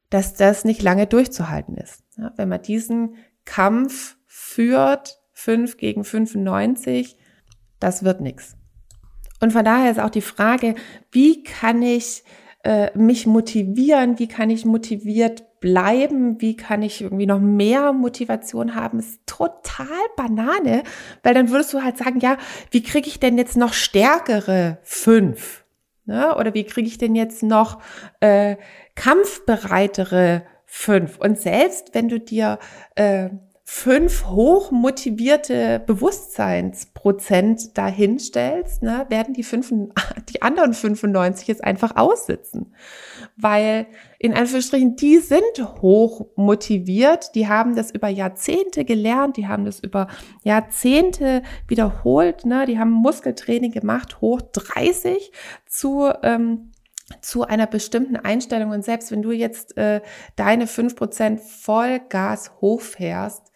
dass 0.08 0.34
das 0.34 0.64
nicht 0.64 0.82
lange 0.82 1.06
durchzuhalten 1.06 1.76
ist. 1.76 2.05
Ja, 2.16 2.32
wenn 2.36 2.48
man 2.48 2.62
diesen 2.62 3.16
Kampf 3.44 4.16
führt, 4.26 5.20
5 5.32 5.76
gegen 5.76 6.04
95, 6.04 7.16
das 7.78 8.04
wird 8.04 8.20
nichts. 8.20 8.56
Und 9.40 9.52
von 9.52 9.64
daher 9.64 9.90
ist 9.90 10.00
auch 10.00 10.10
die 10.10 10.22
Frage, 10.22 10.74
wie 11.12 11.42
kann 11.42 11.82
ich 11.82 12.24
äh, 12.64 12.96
mich 12.96 13.26
motivieren, 13.26 14.18
wie 14.18 14.28
kann 14.28 14.50
ich 14.50 14.64
motiviert 14.64 15.60
bleiben, 15.60 16.40
wie 16.40 16.56
kann 16.56 16.82
ich 16.82 17.00
irgendwie 17.02 17.26
noch 17.26 17.40
mehr 17.40 17.92
Motivation 17.92 18.74
haben, 18.74 18.98
ist 18.98 19.20
total 19.26 19.86
Banane, 20.16 20.82
weil 21.22 21.34
dann 21.34 21.50
würdest 21.50 21.72
du 21.74 21.82
halt 21.82 21.98
sagen, 21.98 22.20
ja, 22.20 22.38
wie 22.70 22.82
kriege 22.82 23.08
ich 23.08 23.20
denn 23.20 23.38
jetzt 23.38 23.56
noch 23.56 23.72
stärkere 23.72 24.78
fünf? 24.82 25.64
Ne? 26.04 26.34
Oder 26.36 26.54
wie 26.54 26.64
kriege 26.64 26.88
ich 26.88 26.98
denn 26.98 27.14
jetzt 27.14 27.42
noch 27.42 27.80
äh, 28.20 28.56
kampfbereitere 28.94 30.42
fünf? 30.66 31.18
Und 31.18 31.40
selbst 31.40 31.94
wenn 31.94 32.08
du 32.08 32.20
dir 32.20 32.58
äh, 32.96 33.30
fünf 33.68 34.26
hochmotivierte 34.26 35.82
Bewusstseinsprozent 35.84 37.76
dahinstellst, 37.76 38.80
ne, 38.80 39.06
werden 39.08 39.34
die, 39.34 39.42
fünf, 39.42 39.72
die 40.28 40.40
anderen 40.40 40.72
95 40.72 41.48
jetzt 41.48 41.64
einfach 41.64 41.96
aussitzen. 41.96 42.72
Weil 43.36 43.88
in 44.20 44.34
Anführungsstrichen, 44.34 44.94
die 44.94 45.18
sind 45.18 45.42
hochmotiviert, 45.82 47.34
die 47.34 47.48
haben 47.48 47.74
das 47.74 47.90
über 47.90 48.06
Jahrzehnte 48.08 48.84
gelernt, 48.84 49.36
die 49.36 49.48
haben 49.48 49.64
das 49.64 49.80
über 49.80 50.06
Jahrzehnte 50.44 51.42
wiederholt, 51.66 52.46
ne, 52.46 52.66
die 52.66 52.78
haben 52.78 52.92
Muskeltraining 52.92 53.72
gemacht, 53.72 54.20
hoch 54.20 54.40
30 54.42 55.32
zu 55.66 56.08
ähm, 56.22 56.70
zu 57.20 57.44
einer 57.44 57.66
bestimmten 57.66 58.16
Einstellung. 58.16 58.70
Und 58.70 58.84
selbst 58.84 59.10
wenn 59.10 59.22
du 59.22 59.32
jetzt 59.32 59.76
äh, 59.76 60.00
deine 60.34 60.66
fünf 60.66 60.96
Prozent 60.96 61.40
Vollgas 61.40 62.52
hochfährst, 62.60 63.52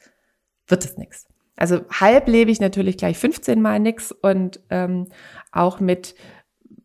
wird 0.69 0.85
es 0.85 0.97
nichts. 0.97 1.26
Also 1.57 1.80
halb 1.90 2.28
lebe 2.28 2.50
ich 2.50 2.61
natürlich 2.61 2.97
gleich 2.97 3.19
15 3.19 3.61
Mal 3.61 3.80
nix 3.80 4.12
und 4.12 4.61
ähm, 4.71 5.09
auch 5.52 5.80
mit, 5.80 6.14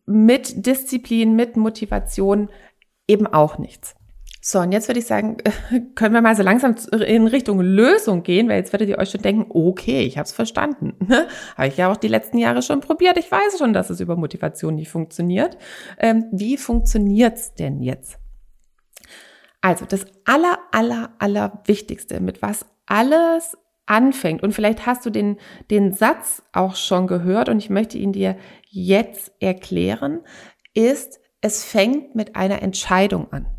mit 0.04 0.66
Disziplin, 0.66 1.34
mit 1.34 1.56
Motivation 1.56 2.50
eben 3.08 3.26
auch 3.26 3.58
nichts. 3.58 3.94
So, 4.48 4.60
und 4.60 4.70
jetzt 4.70 4.86
würde 4.86 5.00
ich 5.00 5.06
sagen, 5.06 5.38
können 5.96 6.14
wir 6.14 6.22
mal 6.22 6.36
so 6.36 6.44
langsam 6.44 6.76
in 7.04 7.26
Richtung 7.26 7.60
Lösung 7.60 8.22
gehen, 8.22 8.48
weil 8.48 8.58
jetzt 8.58 8.72
werdet 8.72 8.88
ihr 8.88 8.96
euch 8.96 9.10
schon 9.10 9.20
denken, 9.20 9.46
okay, 9.48 10.02
ich 10.02 10.18
habe 10.18 10.26
es 10.26 10.32
verstanden. 10.32 10.94
Ne? 11.08 11.26
habe 11.56 11.66
ich 11.66 11.76
ja 11.76 11.90
auch 11.90 11.96
die 11.96 12.06
letzten 12.06 12.38
Jahre 12.38 12.62
schon 12.62 12.80
probiert. 12.80 13.16
Ich 13.16 13.28
weiß 13.28 13.58
schon, 13.58 13.72
dass 13.72 13.90
es 13.90 13.98
über 13.98 14.14
Motivation 14.14 14.76
nicht 14.76 14.88
funktioniert. 14.88 15.58
Ähm, 15.98 16.26
wie 16.30 16.56
funktioniert's 16.56 17.54
denn 17.54 17.82
jetzt? 17.82 18.18
Also 19.62 19.84
das 19.84 20.06
aller, 20.24 20.58
aller, 20.70 21.10
aller 21.18 21.62
Wichtigste, 21.64 22.20
mit 22.20 22.40
was 22.40 22.66
alles 22.86 23.56
anfängt. 23.86 24.44
Und 24.44 24.52
vielleicht 24.52 24.86
hast 24.86 25.04
du 25.04 25.10
den, 25.10 25.38
den 25.72 25.92
Satz 25.92 26.44
auch 26.52 26.76
schon 26.76 27.08
gehört 27.08 27.48
und 27.48 27.58
ich 27.58 27.68
möchte 27.68 27.98
ihn 27.98 28.12
dir 28.12 28.36
jetzt 28.68 29.32
erklären, 29.40 30.20
ist, 30.72 31.18
es 31.40 31.64
fängt 31.64 32.14
mit 32.14 32.36
einer 32.36 32.62
Entscheidung 32.62 33.32
an. 33.32 33.55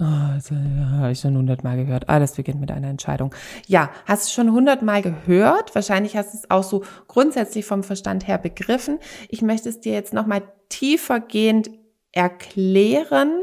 Oh, 0.00 0.32
also, 0.32 0.54
ja, 0.54 0.98
habe 0.98 1.12
ich 1.12 1.20
schon 1.20 1.36
hundertmal 1.36 1.76
gehört. 1.76 2.08
Alles 2.08 2.32
beginnt 2.32 2.58
mit 2.58 2.70
einer 2.70 2.88
Entscheidung. 2.88 3.34
Ja, 3.66 3.90
hast 4.06 4.28
du 4.28 4.32
schon 4.32 4.50
hundertmal 4.50 5.02
gehört. 5.02 5.74
Wahrscheinlich 5.74 6.16
hast 6.16 6.32
du 6.32 6.38
es 6.38 6.50
auch 6.50 6.62
so 6.62 6.84
grundsätzlich 7.06 7.66
vom 7.66 7.82
Verstand 7.82 8.26
her 8.26 8.38
begriffen. 8.38 8.98
Ich 9.28 9.42
möchte 9.42 9.68
es 9.68 9.80
dir 9.80 9.92
jetzt 9.92 10.14
nochmal 10.14 10.42
tiefergehend 10.70 11.70
erklären, 12.12 13.42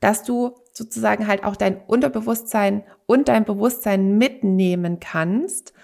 dass 0.00 0.22
du 0.22 0.56
sozusagen 0.72 1.26
halt 1.26 1.44
auch 1.44 1.56
dein 1.56 1.80
Unterbewusstsein 1.86 2.84
und 3.06 3.28
dein 3.28 3.44
Bewusstsein 3.44 4.16
mitnehmen 4.16 5.00
kannst, 5.00 5.74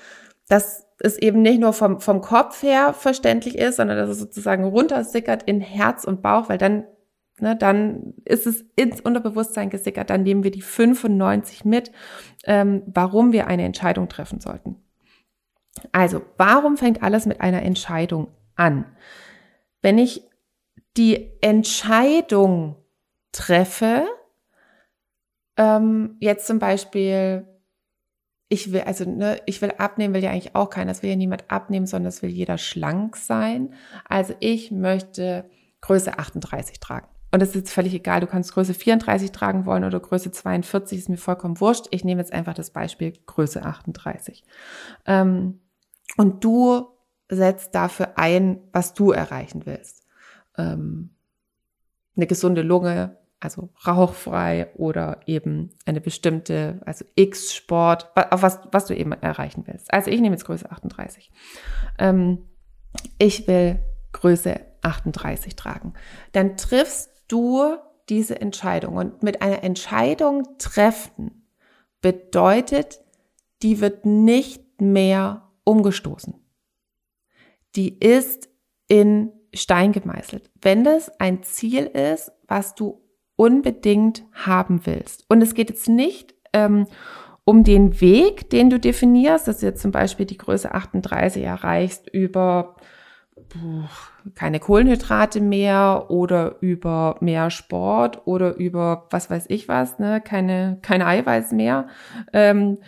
dass 0.48 0.86
es 1.00 1.18
eben 1.18 1.42
nicht 1.42 1.60
nur 1.60 1.72
vom, 1.72 2.00
vom 2.00 2.20
Kopf 2.20 2.62
her 2.62 2.94
verständlich 2.94 3.58
ist, 3.58 3.76
sondern 3.76 3.98
dass 3.98 4.08
es 4.08 4.18
sozusagen 4.18 4.64
runtersickert 4.64 5.42
in 5.42 5.60
Herz 5.60 6.04
und 6.04 6.22
Bauch, 6.22 6.48
weil 6.48 6.58
dann, 6.58 6.84
ne, 7.40 7.56
dann 7.56 8.14
ist 8.24 8.46
es 8.46 8.64
ins 8.76 9.00
Unterbewusstsein 9.00 9.70
gesickert, 9.70 10.10
dann 10.10 10.22
nehmen 10.22 10.44
wir 10.44 10.50
die 10.50 10.62
95 10.62 11.64
mit, 11.64 11.92
ähm, 12.44 12.82
warum 12.86 13.32
wir 13.32 13.46
eine 13.46 13.64
Entscheidung 13.64 14.08
treffen 14.08 14.40
sollten. 14.40 14.76
Also, 15.92 16.22
warum 16.36 16.76
fängt 16.76 17.02
alles 17.02 17.26
mit 17.26 17.40
einer 17.40 17.62
Entscheidung 17.62 18.28
an? 18.54 18.84
Wenn 19.82 19.98
ich 19.98 20.22
die 20.96 21.32
Entscheidung 21.40 22.76
treffe, 23.32 24.06
ähm, 25.56 26.16
jetzt 26.20 26.46
zum 26.46 26.58
Beispiel, 26.60 27.46
ich 28.48 28.72
will, 28.72 28.82
also 28.82 29.04
ne, 29.04 29.40
ich 29.46 29.60
will 29.62 29.72
abnehmen, 29.78 30.14
will 30.14 30.22
ja 30.22 30.30
eigentlich 30.30 30.54
auch 30.54 30.70
keiner, 30.70 30.92
das 30.92 31.02
will 31.02 31.10
ja 31.10 31.16
niemand 31.16 31.50
abnehmen, 31.50 31.86
sondern 31.86 32.08
es 32.08 32.22
will 32.22 32.30
jeder 32.30 32.58
schlank 32.58 33.16
sein. 33.16 33.74
Also 34.08 34.34
ich 34.38 34.70
möchte 34.70 35.50
Größe 35.80 36.18
38 36.18 36.78
tragen. 36.78 37.08
Und 37.34 37.40
das 37.40 37.56
ist 37.56 37.68
völlig 37.68 37.92
egal, 37.94 38.20
du 38.20 38.28
kannst 38.28 38.52
Größe 38.52 38.74
34 38.74 39.32
tragen 39.32 39.66
wollen 39.66 39.82
oder 39.82 39.98
Größe 39.98 40.30
42, 40.30 40.96
ist 40.96 41.08
mir 41.08 41.16
vollkommen 41.16 41.58
wurscht. 41.58 41.86
Ich 41.90 42.04
nehme 42.04 42.20
jetzt 42.20 42.32
einfach 42.32 42.54
das 42.54 42.70
Beispiel 42.70 43.12
Größe 43.26 43.64
38. 43.64 44.44
Ähm, 45.04 45.58
und 46.16 46.44
du 46.44 46.86
setzt 47.28 47.74
dafür 47.74 48.16
ein, 48.18 48.60
was 48.70 48.94
du 48.94 49.10
erreichen 49.10 49.66
willst. 49.66 50.06
Ähm, 50.56 51.10
eine 52.14 52.28
gesunde 52.28 52.62
Lunge, 52.62 53.18
also 53.40 53.70
rauchfrei 53.84 54.70
oder 54.76 55.18
eben 55.26 55.70
eine 55.86 56.00
bestimmte, 56.00 56.82
also 56.86 57.04
X-Sport, 57.16 58.12
auf 58.30 58.42
was, 58.42 58.60
was 58.70 58.86
du 58.86 58.94
eben 58.94 59.10
erreichen 59.10 59.64
willst. 59.66 59.92
Also 59.92 60.08
ich 60.08 60.20
nehme 60.20 60.36
jetzt 60.36 60.44
Größe 60.44 60.70
38. 60.70 61.32
Ähm, 61.98 62.44
ich 63.18 63.48
will 63.48 63.80
Größe 64.12 64.60
38 64.82 65.56
tragen. 65.56 65.94
Dann 66.30 66.56
triffst 66.56 67.10
du 67.28 67.76
diese 68.08 68.40
Entscheidung. 68.40 68.96
Und 68.96 69.22
mit 69.22 69.42
einer 69.42 69.62
Entscheidung 69.62 70.58
treffen 70.58 71.48
bedeutet, 72.00 73.00
die 73.62 73.80
wird 73.80 74.04
nicht 74.04 74.80
mehr 74.80 75.48
umgestoßen. 75.64 76.34
Die 77.76 77.98
ist 77.98 78.48
in 78.88 79.32
Stein 79.54 79.92
gemeißelt. 79.92 80.50
Wenn 80.60 80.84
das 80.84 81.08
ein 81.20 81.42
Ziel 81.42 81.86
ist, 81.86 82.32
was 82.46 82.74
du 82.74 83.00
unbedingt 83.36 84.24
haben 84.32 84.84
willst. 84.84 85.24
Und 85.28 85.42
es 85.42 85.54
geht 85.54 85.70
jetzt 85.70 85.88
nicht 85.88 86.34
ähm, 86.52 86.86
um 87.44 87.64
den 87.64 88.00
Weg, 88.00 88.50
den 88.50 88.70
du 88.70 88.78
definierst, 88.78 89.48
dass 89.48 89.58
du 89.58 89.66
jetzt 89.66 89.82
zum 89.82 89.90
Beispiel 89.90 90.26
die 90.26 90.38
Größe 90.38 90.72
38 90.72 91.42
erreichst 91.42 92.08
über 92.08 92.76
keine 94.34 94.60
Kohlenhydrate 94.60 95.40
mehr 95.40 96.06
oder 96.08 96.56
über 96.60 97.16
mehr 97.20 97.50
Sport 97.50 98.26
oder 98.26 98.56
über 98.56 99.06
was 99.10 99.30
weiß 99.30 99.46
ich 99.48 99.68
was, 99.68 99.98
ne, 99.98 100.20
keine, 100.20 100.78
keine 100.82 101.06
Eiweiß 101.06 101.52
mehr, 101.52 101.88
ähm, 102.32 102.78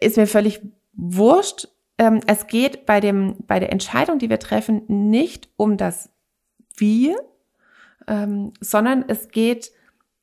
ist 0.00 0.16
mir 0.16 0.26
völlig 0.26 0.60
wurscht. 0.92 1.68
Ähm, 1.98 2.20
es 2.26 2.46
geht 2.46 2.86
bei 2.86 3.00
dem, 3.00 3.36
bei 3.46 3.58
der 3.58 3.72
Entscheidung, 3.72 4.18
die 4.18 4.30
wir 4.30 4.38
treffen, 4.38 4.82
nicht 4.88 5.48
um 5.56 5.76
das 5.76 6.10
Wie, 6.76 7.14
ähm, 8.06 8.52
sondern 8.60 9.04
es 9.08 9.28
geht 9.28 9.72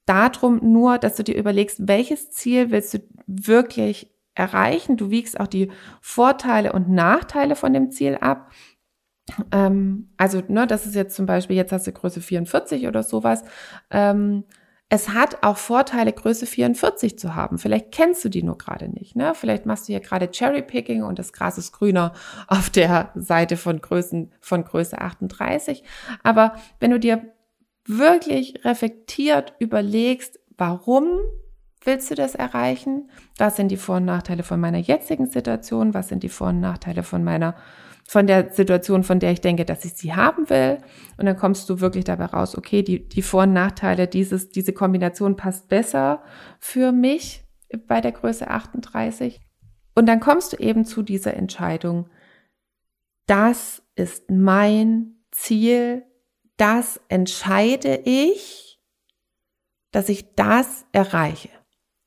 darum 0.06 0.60
nur, 0.62 0.98
dass 0.98 1.16
du 1.16 1.24
dir 1.24 1.36
überlegst, 1.36 1.88
welches 1.88 2.32
Ziel 2.32 2.72
willst 2.72 2.94
du 2.94 3.00
wirklich 3.26 4.12
erreichen. 4.36 4.98
Du 4.98 5.10
wiegst 5.10 5.40
auch 5.40 5.48
die 5.48 5.72
Vorteile 6.02 6.74
und 6.74 6.90
Nachteile 6.90 7.56
von 7.56 7.74
dem 7.74 7.92
Ziel 7.92 8.18
ab 8.20 8.52
ähm, 9.52 10.10
also, 10.18 10.42
ne, 10.48 10.68
das 10.68 10.86
ist 10.86 10.96
jetzt 10.96 11.16
zum 11.16 11.26
Beispiel, 11.26 11.56
jetzt 11.56 11.72
hast 11.72 11.88
du 11.88 11.92
Größe 11.92 12.22
44 12.22 12.88
oder 12.88 13.04
sowas. 13.04 13.44
Ähm, 13.90 14.44
es 14.90 15.10
hat 15.10 15.42
auch 15.42 15.58
Vorteile, 15.58 16.14
Größe 16.14 16.46
44 16.46 17.18
zu 17.18 17.34
haben. 17.34 17.58
Vielleicht 17.58 17.92
kennst 17.92 18.24
du 18.24 18.30
die 18.30 18.44
nur 18.44 18.60
gerade 18.60 18.90
nicht. 18.90 19.16
Ne? 19.16 19.34
Vielleicht 19.34 19.66
machst 19.66 19.88
du 19.88 19.94
hier 19.94 20.02
gerade 20.02 20.30
Cherrypicking 20.30 21.02
und 21.02 21.18
das 21.18 21.34
Gras 21.34 21.58
ist 21.58 21.72
grüner 21.72 22.14
auf 22.48 22.70
der 22.70 23.12
Seite 23.16 23.58
von, 23.58 23.82
Größen, 23.82 24.32
von 24.40 24.64
Größe 24.64 25.00
38. 25.00 25.84
Aber 26.22 26.56
wenn 26.80 26.92
du 26.92 27.00
dir 27.00 27.24
wirklich 27.86 28.64
reflektiert 28.64 29.54
überlegst, 29.58 30.40
warum 30.58 31.08
willst 31.82 32.12
du 32.12 32.16
das 32.16 32.36
erreichen? 32.36 33.10
Was 33.38 33.56
sind 33.56 33.70
die 33.70 33.78
Vor- 33.78 33.98
und 33.98 34.06
Nachteile 34.06 34.44
von 34.44 34.60
meiner 34.60 34.78
jetzigen 34.78 35.26
Situation? 35.26 35.94
Was 35.94 36.10
sind 36.10 36.22
die 36.24 36.30
Vor- 36.30 36.50
und 36.50 36.60
Nachteile 36.60 37.02
von 37.02 37.24
meiner 37.24 37.56
von 38.08 38.28
der 38.28 38.52
Situation, 38.52 39.04
von 39.04 39.20
der 39.20 39.32
ich 39.32 39.42
denke, 39.42 39.66
dass 39.66 39.86
ich 39.86 39.94
sie 39.94 40.14
haben 40.14 40.50
will. 40.50 40.78
Und 41.18 41.26
dann 41.26 41.38
kommst 41.38 41.70
du 41.70 41.80
wirklich 41.80 42.04
dabei 42.04 42.26
raus, 42.26 42.58
okay, 42.58 42.84
die, 42.84 43.08
die 43.08 43.22
Vor- 43.22 43.44
und 43.44 43.54
Nachteile, 43.54 44.08
dieses, 44.08 44.50
diese 44.50 44.74
Kombination 44.74 45.36
passt 45.36 45.68
besser 45.70 46.24
für 46.60 46.92
mich 46.92 47.46
bei 47.88 48.02
der 48.02 48.12
Größe 48.12 48.50
38. 48.50 49.42
Und 49.96 50.08
dann 50.08 50.20
kommst 50.20 50.54
du 50.54 50.58
eben 50.58 50.86
zu 50.86 51.02
dieser 51.02 51.36
Entscheidung, 51.36 52.10
das 53.26 53.82
ist 53.96 54.30
mein 54.30 55.16
Ziel, 55.32 56.04
das 56.58 57.00
entscheide 57.08 58.02
ich, 58.06 58.82
dass 59.92 60.10
ich 60.10 60.36
das 60.36 60.86
erreiche. 60.92 61.50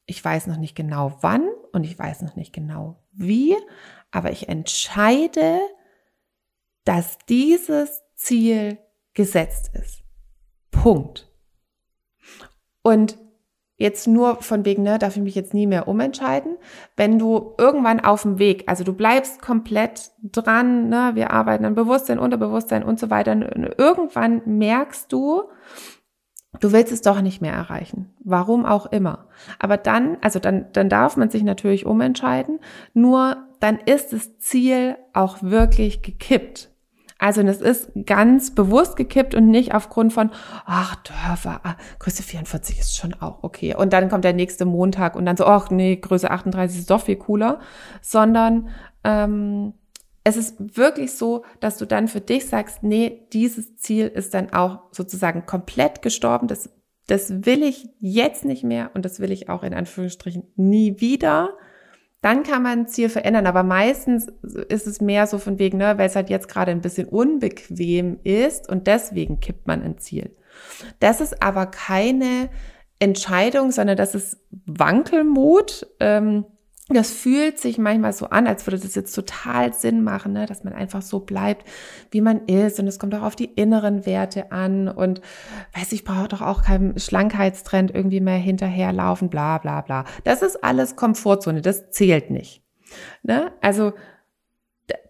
Ich 0.06 0.24
weiß 0.24 0.46
noch 0.46 0.58
nicht 0.58 0.76
genau 0.76 1.16
wann 1.20 1.48
und 1.72 1.84
ich 1.84 1.98
weiß 1.98 2.22
noch 2.22 2.36
nicht 2.36 2.52
genau 2.52 3.02
wie, 3.12 3.56
aber 4.10 4.30
ich 4.30 4.48
entscheide, 4.48 5.60
dass 6.86 7.18
dieses 7.28 8.02
Ziel 8.14 8.78
gesetzt 9.12 9.70
ist. 9.74 10.02
Punkt. 10.70 11.28
Und 12.82 13.18
jetzt 13.76 14.06
nur 14.06 14.36
von 14.42 14.64
wegen, 14.64 14.84
ne, 14.84 14.98
darf 14.98 15.16
ich 15.16 15.22
mich 15.22 15.34
jetzt 15.34 15.52
nie 15.52 15.66
mehr 15.66 15.88
umentscheiden. 15.88 16.56
Wenn 16.96 17.18
du 17.18 17.54
irgendwann 17.58 18.00
auf 18.00 18.22
dem 18.22 18.38
Weg, 18.38 18.64
also 18.68 18.84
du 18.84 18.92
bleibst 18.92 19.42
komplett 19.42 20.12
dran, 20.22 20.88
ne, 20.88 21.10
wir 21.14 21.32
arbeiten 21.32 21.64
an 21.64 21.74
Bewusstsein, 21.74 22.18
Unterbewusstsein 22.18 22.84
und 22.84 22.98
so 22.98 23.10
weiter, 23.10 23.36
irgendwann 23.76 24.42
merkst 24.46 25.12
du, 25.12 25.42
du 26.60 26.72
willst 26.72 26.92
es 26.92 27.02
doch 27.02 27.20
nicht 27.20 27.42
mehr 27.42 27.52
erreichen. 27.52 28.14
Warum 28.20 28.64
auch 28.64 28.86
immer. 28.86 29.26
Aber 29.58 29.76
dann, 29.76 30.18
also 30.22 30.38
dann, 30.38 30.66
dann 30.72 30.88
darf 30.88 31.16
man 31.16 31.30
sich 31.30 31.42
natürlich 31.42 31.84
umentscheiden, 31.84 32.60
nur 32.94 33.36
dann 33.58 33.78
ist 33.78 34.12
das 34.12 34.38
Ziel 34.38 34.96
auch 35.12 35.42
wirklich 35.42 36.02
gekippt. 36.02 36.70
Also 37.26 37.42
das 37.42 37.60
ist 37.60 37.90
ganz 38.06 38.54
bewusst 38.54 38.94
gekippt 38.94 39.34
und 39.34 39.48
nicht 39.48 39.74
aufgrund 39.74 40.12
von, 40.12 40.30
ach, 40.64 40.94
Dörfer, 41.02 41.60
ah, 41.64 41.74
Größe 41.98 42.22
44 42.22 42.78
ist 42.78 42.96
schon 42.96 43.14
auch 43.14 43.42
okay. 43.42 43.74
Und 43.74 43.92
dann 43.92 44.08
kommt 44.08 44.22
der 44.22 44.32
nächste 44.32 44.64
Montag 44.64 45.16
und 45.16 45.26
dann 45.26 45.36
so, 45.36 45.44
ach 45.44 45.68
nee, 45.70 45.96
Größe 45.96 46.30
38 46.30 46.78
ist 46.78 46.88
doch 46.88 47.02
viel 47.02 47.16
cooler, 47.16 47.58
sondern 48.00 48.68
ähm, 49.02 49.72
es 50.22 50.36
ist 50.36 50.76
wirklich 50.76 51.14
so, 51.14 51.44
dass 51.58 51.78
du 51.78 51.84
dann 51.84 52.06
für 52.06 52.20
dich 52.20 52.46
sagst, 52.46 52.84
nee, 52.84 53.26
dieses 53.32 53.76
Ziel 53.76 54.06
ist 54.06 54.32
dann 54.32 54.52
auch 54.52 54.84
sozusagen 54.92 55.46
komplett 55.46 56.02
gestorben. 56.02 56.46
Das, 56.46 56.70
das 57.08 57.44
will 57.44 57.64
ich 57.64 57.88
jetzt 57.98 58.44
nicht 58.44 58.62
mehr 58.62 58.92
und 58.94 59.04
das 59.04 59.18
will 59.18 59.32
ich 59.32 59.48
auch 59.48 59.64
in 59.64 59.74
Anführungsstrichen 59.74 60.44
nie 60.54 61.00
wieder 61.00 61.56
dann 62.22 62.42
kann 62.42 62.62
man 62.62 62.80
ein 62.80 62.88
Ziel 62.88 63.08
verändern. 63.08 63.46
Aber 63.46 63.62
meistens 63.62 64.26
ist 64.68 64.86
es 64.86 65.00
mehr 65.00 65.26
so 65.26 65.38
von 65.38 65.58
wegen, 65.58 65.78
ne, 65.78 65.98
weil 65.98 66.08
es 66.08 66.16
halt 66.16 66.30
jetzt 66.30 66.48
gerade 66.48 66.70
ein 66.70 66.80
bisschen 66.80 67.08
unbequem 67.08 68.18
ist 68.24 68.68
und 68.68 68.86
deswegen 68.86 69.40
kippt 69.40 69.66
man 69.66 69.82
ein 69.82 69.98
Ziel. 69.98 70.34
Das 71.00 71.20
ist 71.20 71.42
aber 71.42 71.66
keine 71.66 72.48
Entscheidung, 72.98 73.70
sondern 73.70 73.96
das 73.96 74.14
ist 74.14 74.38
Wankelmut. 74.64 75.86
Ähm, 76.00 76.46
das 76.88 77.10
fühlt 77.10 77.58
sich 77.58 77.78
manchmal 77.78 78.12
so 78.12 78.26
an, 78.26 78.46
als 78.46 78.64
würde 78.64 78.78
das 78.78 78.94
jetzt 78.94 79.12
total 79.12 79.74
Sinn 79.74 80.04
machen, 80.04 80.32
ne? 80.32 80.46
dass 80.46 80.62
man 80.62 80.72
einfach 80.72 81.02
so 81.02 81.18
bleibt, 81.18 81.66
wie 82.12 82.20
man 82.20 82.46
ist. 82.46 82.78
Und 82.78 82.86
es 82.86 83.00
kommt 83.00 83.12
auch 83.16 83.22
auf 83.22 83.34
die 83.34 83.46
inneren 83.46 84.06
Werte 84.06 84.52
an. 84.52 84.86
Und 84.86 85.20
weiß 85.76 85.90
ich, 85.92 86.04
brauche 86.04 86.28
doch 86.28 86.42
auch 86.42 86.62
keinen 86.62 86.96
Schlankheitstrend 86.96 87.92
irgendwie 87.92 88.20
mehr 88.20 88.36
hinterherlaufen, 88.36 89.30
bla 89.30 89.58
bla 89.58 89.80
bla. 89.80 90.04
Das 90.22 90.42
ist 90.42 90.62
alles 90.62 90.94
Komfortzone, 90.94 91.60
das 91.60 91.90
zählt 91.90 92.30
nicht. 92.30 92.62
Ne? 93.24 93.52
Also 93.60 93.92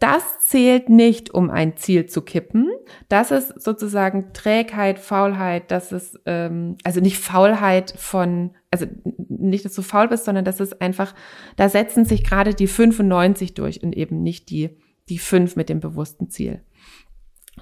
das 0.00 0.40
zählt 0.40 0.88
nicht, 0.88 1.34
um 1.34 1.50
ein 1.50 1.76
Ziel 1.76 2.06
zu 2.06 2.22
kippen. 2.22 2.70
Das 3.08 3.30
ist 3.30 3.60
sozusagen 3.60 4.32
Trägheit, 4.32 4.98
Faulheit, 4.98 5.70
das 5.70 5.92
ist, 5.92 6.18
ähm, 6.24 6.76
also 6.82 7.00
nicht 7.00 7.18
Faulheit 7.18 7.92
von, 7.96 8.54
also 8.70 8.86
nicht, 9.28 9.64
dass 9.64 9.74
du 9.74 9.82
faul 9.82 10.08
bist, 10.08 10.24
sondern 10.24 10.44
das 10.44 10.60
ist 10.60 10.80
einfach, 10.80 11.14
da 11.56 11.68
setzen 11.68 12.04
sich 12.04 12.24
gerade 12.24 12.54
die 12.54 12.68
95 12.68 13.54
durch 13.54 13.82
und 13.82 13.94
eben 13.94 14.22
nicht 14.22 14.48
die, 14.50 14.70
die 15.08 15.18
5 15.18 15.56
mit 15.56 15.68
dem 15.68 15.80
bewussten 15.80 16.30
Ziel. 16.30 16.62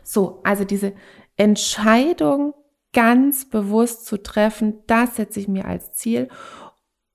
So, 0.04 0.40
also 0.44 0.64
diese 0.64 0.92
Entscheidung 1.36 2.54
ganz 2.92 3.48
bewusst 3.48 4.06
zu 4.06 4.22
treffen, 4.22 4.82
das 4.86 5.16
setze 5.16 5.40
ich 5.40 5.48
mir 5.48 5.64
als 5.64 5.94
Ziel. 5.94 6.28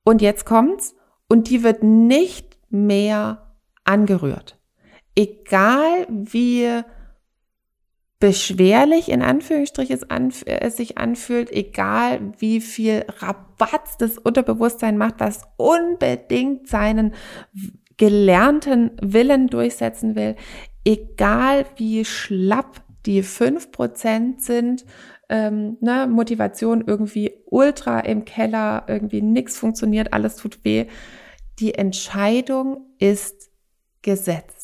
Und 0.04 0.22
jetzt 0.22 0.46
kommt's, 0.46 0.96
und 1.30 1.50
die 1.50 1.64
wird 1.64 1.84
nicht 1.84 2.58
mehr 2.70 3.56
angerührt 3.86 4.59
egal 5.20 6.08
wie 6.10 6.82
beschwerlich 8.20 9.10
in 9.10 9.22
Anführungsstrichen 9.22 9.96
es, 9.96 10.10
anf 10.10 10.44
es 10.46 10.78
sich 10.78 10.98
anfühlt, 10.98 11.52
egal 11.52 12.34
wie 12.38 12.62
viel 12.62 13.06
Rabatz 13.20 13.98
das 13.98 14.18
Unterbewusstsein 14.18 14.98
macht, 14.98 15.16
was 15.20 15.42
unbedingt 15.58 16.68
seinen 16.68 17.14
gelernten 17.98 18.92
Willen 19.02 19.48
durchsetzen 19.48 20.16
will, 20.16 20.38
egal 20.86 21.66
wie 21.76 22.06
schlapp 22.06 22.82
die 23.06 23.24
fünf 23.24 23.74
Prozent 23.74 24.42
sind, 24.42 24.86
ähm, 25.28 25.78
ne, 25.82 26.08
Motivation 26.08 26.84
irgendwie 26.88 27.34
ultra 27.46 28.00
im 28.00 28.24
Keller, 28.24 28.86
irgendwie 28.88 29.22
nichts 29.22 29.58
funktioniert, 29.58 30.14
alles 30.14 30.38
tut 30.38 30.64
weh. 30.64 30.86
Die 31.60 31.76
Entscheidung 31.76 32.86
ist 33.00 33.50
gesetzt. 34.02 34.59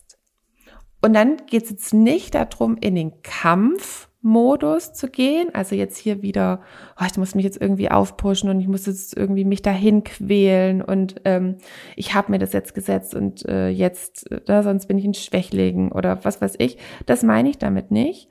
Und 1.05 1.13
dann 1.13 1.37
geht 1.45 1.65
es 1.65 1.69
jetzt 1.69 1.93
nicht 1.93 2.33
darum, 2.33 2.77
in 2.81 2.95
den 2.95 3.21
Kampf 3.21 4.09
Modus 4.23 4.91
zu 4.93 5.07
gehen. 5.07 5.53
Also 5.53 5.75
jetzt 5.75 5.99
hier 5.99 6.23
wieder, 6.23 6.61
oh, 6.99 7.05
ich 7.05 7.15
muss 7.15 7.35
mich 7.35 7.45
jetzt 7.45 7.61
irgendwie 7.61 7.91
aufpushen 7.91 8.49
und 8.49 8.59
ich 8.59 8.67
muss 8.67 8.87
jetzt 8.87 9.15
irgendwie 9.15 9.45
mich 9.45 9.61
dahin 9.61 10.03
quälen 10.03 10.81
und 10.81 11.21
ähm, 11.23 11.57
ich 11.95 12.15
habe 12.15 12.31
mir 12.31 12.39
das 12.39 12.53
jetzt 12.53 12.73
gesetzt 12.73 13.13
und 13.13 13.45
äh, 13.45 13.69
jetzt, 13.69 14.31
äh, 14.31 14.63
sonst 14.63 14.87
bin 14.87 14.97
ich 14.97 15.05
ein 15.05 15.13
Schwächling 15.13 15.91
oder 15.91 16.25
was 16.25 16.41
weiß 16.41 16.55
ich. 16.57 16.79
Das 17.05 17.21
meine 17.21 17.49
ich 17.49 17.59
damit 17.59 17.91
nicht. 17.91 18.27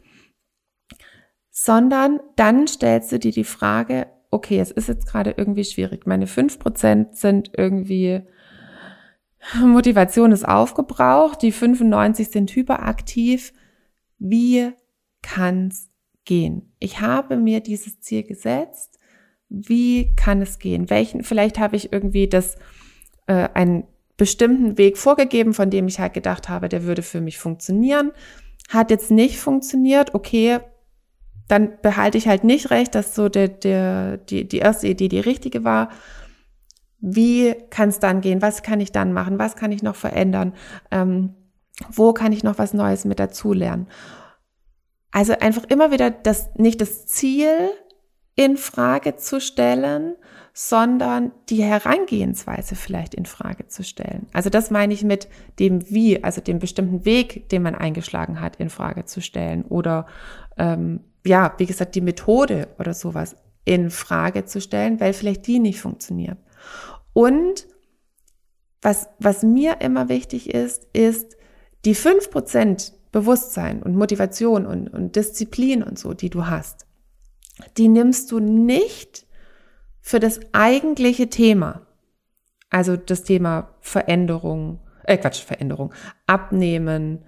Sondern 1.52 2.18
dann 2.34 2.66
stellst 2.66 3.12
du 3.12 3.20
dir 3.20 3.30
die 3.30 3.44
Frage, 3.44 4.08
okay, 4.32 4.58
es 4.58 4.72
ist 4.72 4.88
jetzt 4.88 5.06
gerade 5.06 5.32
irgendwie 5.36 5.64
schwierig. 5.64 6.08
Meine 6.08 6.26
fünf 6.26 6.58
Prozent 6.58 7.14
sind 7.14 7.52
irgendwie 7.56 8.24
Motivation 9.62 10.32
ist 10.32 10.46
aufgebraucht, 10.46 11.42
die 11.42 11.52
95 11.52 12.28
sind 12.28 12.54
hyperaktiv. 12.54 13.52
Wie 14.18 14.72
kann's 15.22 15.90
gehen? 16.24 16.72
Ich 16.78 17.00
habe 17.00 17.36
mir 17.36 17.60
dieses 17.60 18.00
Ziel 18.00 18.22
gesetzt. 18.22 18.98
Wie 19.48 20.14
kann 20.16 20.40
es 20.42 20.58
gehen? 20.58 20.90
Welchen, 20.90 21.22
vielleicht 21.22 21.58
habe 21.58 21.76
ich 21.76 21.92
irgendwie 21.92 22.28
das, 22.28 22.56
äh, 23.26 23.48
einen 23.54 23.84
bestimmten 24.16 24.78
Weg 24.78 24.96
vorgegeben, 24.96 25.54
von 25.54 25.70
dem 25.70 25.88
ich 25.88 25.98
halt 25.98 26.14
gedacht 26.14 26.48
habe, 26.48 26.68
der 26.68 26.84
würde 26.84 27.02
für 27.02 27.20
mich 27.20 27.38
funktionieren. 27.38 28.12
Hat 28.68 28.90
jetzt 28.90 29.10
nicht 29.10 29.38
funktioniert. 29.38 30.14
Okay, 30.14 30.60
dann 31.48 31.72
behalte 31.82 32.16
ich 32.16 32.28
halt 32.28 32.44
nicht 32.44 32.70
recht, 32.70 32.94
dass 32.94 33.14
so 33.14 33.28
der, 33.28 33.48
der, 33.48 34.16
die, 34.16 34.48
die 34.48 34.58
erste 34.58 34.88
Idee 34.88 35.08
die 35.08 35.20
richtige 35.20 35.64
war. 35.64 35.90
Wie 37.06 37.54
kann 37.68 37.90
es 37.90 37.98
dann 37.98 38.22
gehen? 38.22 38.40
Was 38.40 38.62
kann 38.62 38.80
ich 38.80 38.90
dann 38.90 39.12
machen? 39.12 39.38
Was 39.38 39.56
kann 39.56 39.72
ich 39.72 39.82
noch 39.82 39.94
verändern? 39.94 40.54
Ähm, 40.90 41.34
wo 41.90 42.14
kann 42.14 42.32
ich 42.32 42.42
noch 42.42 42.56
was 42.56 42.72
Neues 42.72 43.04
mit 43.04 43.18
dazulernen? 43.20 43.88
Also 45.10 45.34
einfach 45.38 45.64
immer 45.64 45.90
wieder 45.90 46.10
das, 46.10 46.54
nicht 46.54 46.80
das 46.80 47.06
Ziel 47.06 47.50
in 48.36 48.56
Frage 48.56 49.16
zu 49.16 49.38
stellen, 49.38 50.16
sondern 50.54 51.32
die 51.50 51.62
Herangehensweise 51.62 52.74
vielleicht 52.74 53.14
in 53.14 53.26
Frage 53.26 53.66
zu 53.68 53.84
stellen. 53.84 54.26
Also 54.32 54.48
das 54.48 54.70
meine 54.70 54.94
ich 54.94 55.04
mit 55.04 55.28
dem 55.58 55.88
Wie, 55.90 56.24
also 56.24 56.40
dem 56.40 56.58
bestimmten 56.58 57.04
Weg, 57.04 57.50
den 57.50 57.62
man 57.62 57.74
eingeschlagen 57.74 58.40
hat, 58.40 58.56
in 58.56 58.70
Frage 58.70 59.04
zu 59.04 59.20
stellen 59.20 59.64
oder 59.66 60.06
ähm, 60.56 61.00
ja, 61.26 61.52
wie 61.58 61.66
gesagt, 61.66 61.96
die 61.96 62.00
Methode 62.00 62.68
oder 62.78 62.94
sowas 62.94 63.36
in 63.66 63.90
Frage 63.90 64.46
zu 64.46 64.60
stellen, 64.60 65.00
weil 65.00 65.12
vielleicht 65.12 65.46
die 65.46 65.58
nicht 65.58 65.80
funktioniert. 65.80 66.38
Und 67.14 67.66
was, 68.82 69.08
was 69.18 69.42
mir 69.42 69.80
immer 69.80 70.10
wichtig 70.10 70.52
ist, 70.52 70.86
ist 70.92 71.38
die 71.86 71.94
fünf 71.94 72.30
Prozent 72.30 72.92
Bewusstsein 73.12 73.82
und 73.82 73.96
Motivation 73.96 74.66
und, 74.66 74.88
und 74.88 75.16
Disziplin 75.16 75.82
und 75.82 75.98
so, 75.98 76.12
die 76.12 76.30
du 76.30 76.46
hast, 76.46 76.86
die 77.76 77.88
nimmst 77.88 78.30
du 78.32 78.40
nicht 78.40 79.26
für 80.00 80.18
das 80.20 80.40
eigentliche 80.52 81.30
Thema. 81.30 81.86
Also 82.70 82.96
das 82.96 83.22
Thema 83.22 83.70
Veränderung, 83.80 84.80
äh 85.04 85.16
Quatsch, 85.16 85.44
Veränderung, 85.44 85.94
Abnehmen, 86.26 87.24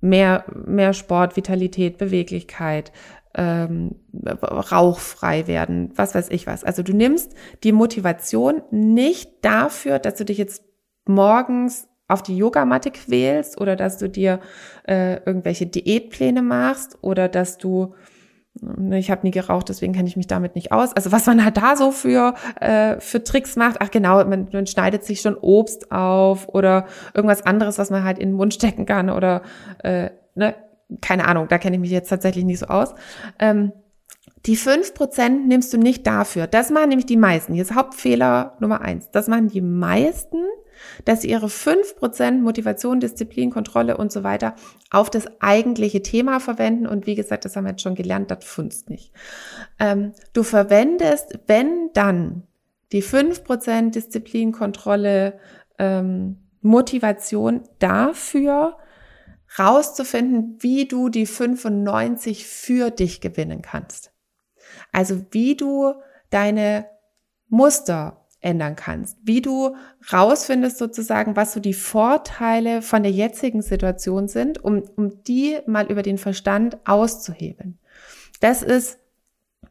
mehr, 0.00 0.44
mehr 0.66 0.92
Sport, 0.92 1.36
Vitalität, 1.36 1.96
Beweglichkeit, 1.96 2.90
ähm, 3.34 3.96
rauchfrei 4.42 5.46
werden, 5.46 5.92
was 5.94 6.14
weiß 6.14 6.30
ich 6.30 6.46
was. 6.46 6.64
Also 6.64 6.82
du 6.82 6.92
nimmst 6.92 7.34
die 7.62 7.72
Motivation 7.72 8.62
nicht 8.70 9.44
dafür, 9.44 9.98
dass 9.98 10.14
du 10.14 10.24
dich 10.24 10.38
jetzt 10.38 10.64
morgens 11.06 11.88
auf 12.08 12.22
die 12.22 12.36
Yogamatte 12.36 12.90
quälst 12.90 13.60
oder 13.60 13.76
dass 13.76 13.98
du 13.98 14.08
dir 14.08 14.40
äh, 14.88 15.22
irgendwelche 15.24 15.66
Diätpläne 15.66 16.42
machst 16.42 16.98
oder 17.02 17.28
dass 17.28 17.56
du 17.56 17.94
ne, 18.60 18.98
ich 18.98 19.12
habe 19.12 19.22
nie 19.22 19.30
geraucht, 19.30 19.68
deswegen 19.68 19.92
kenne 19.92 20.08
ich 20.08 20.16
mich 20.16 20.26
damit 20.26 20.56
nicht 20.56 20.72
aus. 20.72 20.92
Also 20.92 21.12
was 21.12 21.26
man 21.26 21.44
halt 21.44 21.56
da 21.56 21.76
so 21.76 21.92
für 21.92 22.34
äh, 22.60 22.98
für 22.98 23.22
Tricks 23.22 23.54
macht, 23.54 23.76
ach 23.80 23.92
genau, 23.92 24.24
man, 24.24 24.48
man 24.52 24.66
schneidet 24.66 25.04
sich 25.04 25.20
schon 25.20 25.36
Obst 25.36 25.92
auf 25.92 26.48
oder 26.48 26.86
irgendwas 27.14 27.46
anderes, 27.46 27.78
was 27.78 27.90
man 27.90 28.02
halt 28.02 28.18
in 28.18 28.30
den 28.30 28.36
Mund 28.36 28.54
stecken 28.54 28.86
kann 28.86 29.08
oder 29.08 29.42
äh, 29.84 30.10
ne, 30.34 30.56
keine 31.00 31.26
Ahnung, 31.26 31.48
da 31.48 31.58
kenne 31.58 31.76
ich 31.76 31.80
mich 31.80 31.90
jetzt 31.90 32.08
tatsächlich 32.08 32.44
nicht 32.44 32.60
so 32.60 32.66
aus. 32.66 32.94
Ähm, 33.38 33.72
die 34.46 34.56
fünf 34.56 34.94
Prozent 34.94 35.48
nimmst 35.48 35.72
du 35.72 35.78
nicht 35.78 36.06
dafür. 36.06 36.46
Das 36.46 36.70
machen 36.70 36.88
nämlich 36.88 37.06
die 37.06 37.16
meisten. 37.16 37.52
Hier 37.52 37.62
ist 37.62 37.74
Hauptfehler 37.74 38.56
Nummer 38.60 38.80
eins. 38.80 39.10
Das 39.10 39.28
machen 39.28 39.48
die 39.48 39.60
meisten, 39.60 40.38
dass 41.04 41.22
sie 41.22 41.30
ihre 41.30 41.46
5% 41.46 42.40
Motivation, 42.40 43.00
Disziplin, 43.00 43.50
Kontrolle 43.50 43.98
und 43.98 44.10
so 44.10 44.22
weiter 44.24 44.54
auf 44.90 45.10
das 45.10 45.26
eigentliche 45.40 46.02
Thema 46.02 46.40
verwenden. 46.40 46.86
Und 46.86 47.06
wie 47.06 47.14
gesagt, 47.14 47.44
das 47.44 47.56
haben 47.56 47.64
wir 47.64 47.72
jetzt 47.72 47.82
schon 47.82 47.94
gelernt, 47.94 48.30
das 48.30 48.44
funzt 48.44 48.88
nicht. 48.88 49.12
Ähm, 49.78 50.12
du 50.32 50.42
verwendest, 50.42 51.38
wenn 51.46 51.90
dann, 51.92 52.44
die 52.92 53.02
5% 53.04 53.90
Disziplin, 53.90 54.52
Kontrolle, 54.52 55.38
ähm, 55.78 56.38
Motivation 56.62 57.62
dafür, 57.78 58.76
rauszufinden, 59.58 60.56
wie 60.60 60.86
du 60.86 61.08
die 61.08 61.26
95 61.26 62.46
für 62.46 62.90
dich 62.90 63.20
gewinnen 63.20 63.62
kannst. 63.62 64.12
Also 64.92 65.24
wie 65.30 65.56
du 65.56 65.94
deine 66.30 66.86
Muster 67.48 68.20
ändern 68.40 68.76
kannst, 68.76 69.18
wie 69.22 69.42
du 69.42 69.76
rausfindest 70.12 70.78
sozusagen, 70.78 71.36
was 71.36 71.52
so 71.52 71.60
die 71.60 71.74
Vorteile 71.74 72.80
von 72.80 73.02
der 73.02 73.12
jetzigen 73.12 73.60
Situation 73.60 74.28
sind, 74.28 74.64
um, 74.64 74.82
um 74.96 75.22
die 75.24 75.58
mal 75.66 75.90
über 75.90 76.02
den 76.02 76.16
Verstand 76.16 76.78
auszuhebeln. 76.86 77.78
Das 78.40 78.62
ist 78.62 78.98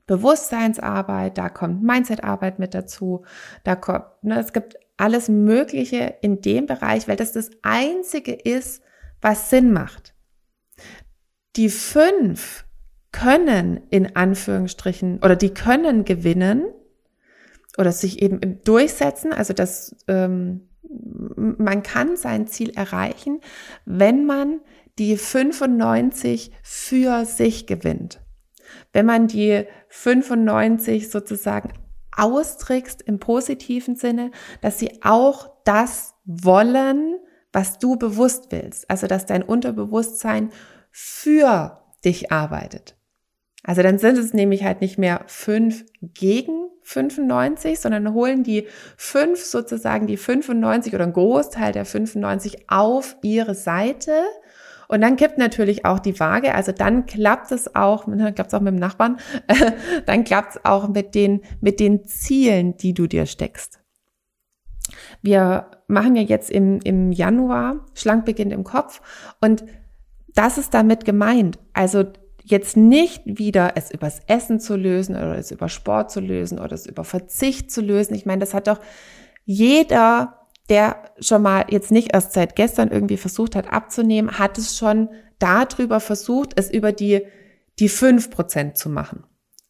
Bewusstseinsarbeit, 0.05 1.37
da 1.37 1.49
kommt 1.49 1.83
Mindsetarbeit 1.83 2.59
mit 2.59 2.73
dazu, 2.73 3.23
da 3.63 3.75
kommt, 3.75 4.05
ne, 4.21 4.39
es 4.39 4.53
gibt 4.53 4.77
alles 4.97 5.29
Mögliche 5.29 6.15
in 6.21 6.41
dem 6.41 6.65
Bereich, 6.65 7.07
weil 7.07 7.15
das 7.15 7.31
das 7.31 7.49
Einzige 7.61 8.33
ist, 8.33 8.83
was 9.21 9.49
Sinn 9.49 9.71
macht. 9.73 10.13
Die 11.55 11.69
fünf 11.69 12.65
können 13.11 13.81
in 13.89 14.15
Anführungsstrichen 14.15 15.19
oder 15.23 15.35
die 15.35 15.53
können 15.53 16.05
gewinnen, 16.05 16.65
oder 17.79 17.93
sich 17.93 18.21
eben 18.21 18.61
durchsetzen. 18.63 19.33
Also 19.33 19.53
dass 19.53 19.95
ähm, 20.07 20.67
man 20.91 21.81
kann 21.81 22.17
sein 22.17 22.47
Ziel 22.47 22.71
erreichen, 22.71 23.39
wenn 23.85 24.25
man 24.25 24.59
die 24.97 25.17
95 25.17 26.51
für 26.61 27.25
sich 27.25 27.67
gewinnt. 27.67 28.21
Wenn 28.91 29.05
man 29.05 29.27
die 29.27 29.65
95 29.87 31.09
sozusagen 31.09 31.71
austrickst 32.15 33.01
im 33.01 33.19
positiven 33.19 33.95
Sinne, 33.95 34.31
dass 34.61 34.77
sie 34.77 35.01
auch 35.03 35.49
das 35.63 36.15
wollen, 36.25 37.17
was 37.51 37.79
du 37.79 37.97
bewusst 37.97 38.47
willst. 38.51 38.89
Also 38.89 39.07
dass 39.07 39.25
dein 39.25 39.43
Unterbewusstsein 39.43 40.51
für 40.91 41.81
dich 42.03 42.31
arbeitet. 42.31 42.95
Also 43.63 43.81
dann 43.81 43.99
sind 43.99 44.17
es 44.17 44.33
nämlich 44.33 44.63
halt 44.63 44.81
nicht 44.81 44.97
mehr 44.97 45.23
fünf 45.27 45.85
gegen 46.01 46.69
95, 46.83 47.79
sondern 47.79 48.13
holen 48.13 48.43
die 48.43 48.67
fünf 48.97 49.43
sozusagen 49.43 50.07
die 50.07 50.17
95 50.17 50.95
oder 50.95 51.03
ein 51.03 51.13
Großteil 51.13 51.71
der 51.71 51.85
95 51.85 52.69
auf 52.69 53.17
ihre 53.21 53.53
Seite. 53.53 54.23
Und 54.87 55.01
dann 55.01 55.17
kippt 55.17 55.37
natürlich 55.37 55.85
auch 55.85 55.99
die 55.99 56.19
Waage, 56.19 56.55
also 56.55 56.71
dann 56.71 57.05
klappt 57.05 57.51
es 57.51 57.75
auch, 57.75 58.05
dann 58.07 58.33
klappt 58.33 58.47
es 58.47 58.53
auch 58.55 58.61
mit 58.61 58.73
dem 58.73 58.79
Nachbarn, 58.79 59.19
dann 60.07 60.23
klappt 60.23 60.55
es 60.55 60.65
auch 60.65 60.87
mit 60.87 61.13
den, 61.13 61.41
mit 61.61 61.79
den 61.79 62.05
Zielen, 62.05 62.75
die 62.77 62.93
du 62.93 63.05
dir 63.05 63.27
steckst. 63.27 63.79
Wir 65.21 65.69
machen 65.89 66.15
ja 66.15 66.21
jetzt 66.21 66.49
im, 66.49 66.79
im 66.83 67.11
Januar 67.11 67.85
Schlank 67.93 68.25
beginnt 68.25 68.53
im 68.53 68.63
Kopf 68.63 69.01
und 69.41 69.65
das 70.33 70.57
ist 70.57 70.73
damit 70.73 71.05
gemeint. 71.05 71.59
Also 71.73 72.05
jetzt 72.43 72.77
nicht 72.77 73.21
wieder 73.25 73.73
es 73.75 73.91
übers 73.91 74.21
Essen 74.27 74.59
zu 74.59 74.75
lösen 74.75 75.15
oder 75.15 75.37
es 75.37 75.51
über 75.51 75.69
Sport 75.69 76.11
zu 76.11 76.19
lösen 76.19 76.59
oder 76.59 76.73
es 76.73 76.85
über 76.85 77.03
Verzicht 77.03 77.71
zu 77.71 77.81
lösen. 77.81 78.13
Ich 78.13 78.25
meine, 78.25 78.39
das 78.39 78.53
hat 78.53 78.67
doch 78.67 78.79
jeder, 79.45 80.47
der 80.69 80.97
schon 81.19 81.41
mal 81.41 81.65
jetzt 81.69 81.91
nicht 81.91 82.13
erst 82.13 82.33
seit 82.33 82.55
gestern 82.55 82.89
irgendwie 82.89 83.17
versucht 83.17 83.55
hat 83.55 83.71
abzunehmen, 83.71 84.37
hat 84.37 84.57
es 84.57 84.77
schon 84.77 85.09
darüber 85.39 85.99
versucht, 85.99 86.53
es 86.55 86.69
über 86.69 86.91
die, 86.91 87.21
die 87.79 87.89
fünf 87.89 88.29
Prozent 88.29 88.77
zu 88.77 88.89
machen. 88.89 89.23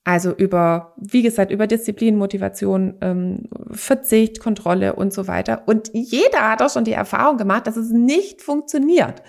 Also 0.09 0.33
über, 0.33 0.95
wie 0.97 1.21
gesagt, 1.21 1.51
über 1.51 1.67
Disziplin, 1.67 2.15
Motivation, 2.15 2.95
ähm, 3.01 3.43
Verzicht, 3.69 4.39
Kontrolle 4.39 4.95
und 4.95 5.13
so 5.13 5.27
weiter. 5.27 5.61
Und 5.67 5.91
jeder 5.93 6.49
hat 6.49 6.63
auch 6.63 6.71
schon 6.71 6.83
die 6.83 6.93
Erfahrung 6.93 7.37
gemacht, 7.37 7.67
dass 7.67 7.77
es 7.77 7.91
nicht 7.91 8.41
funktioniert. 8.41 9.21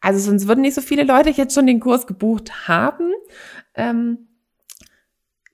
Also 0.00 0.20
sonst 0.20 0.48
würden 0.48 0.62
nicht 0.62 0.76
so 0.76 0.80
viele 0.80 1.04
Leute 1.04 1.28
jetzt 1.28 1.54
schon 1.54 1.66
den 1.66 1.78
Kurs 1.78 2.06
gebucht 2.06 2.66
haben. 2.66 3.12
Ähm, 3.74 4.28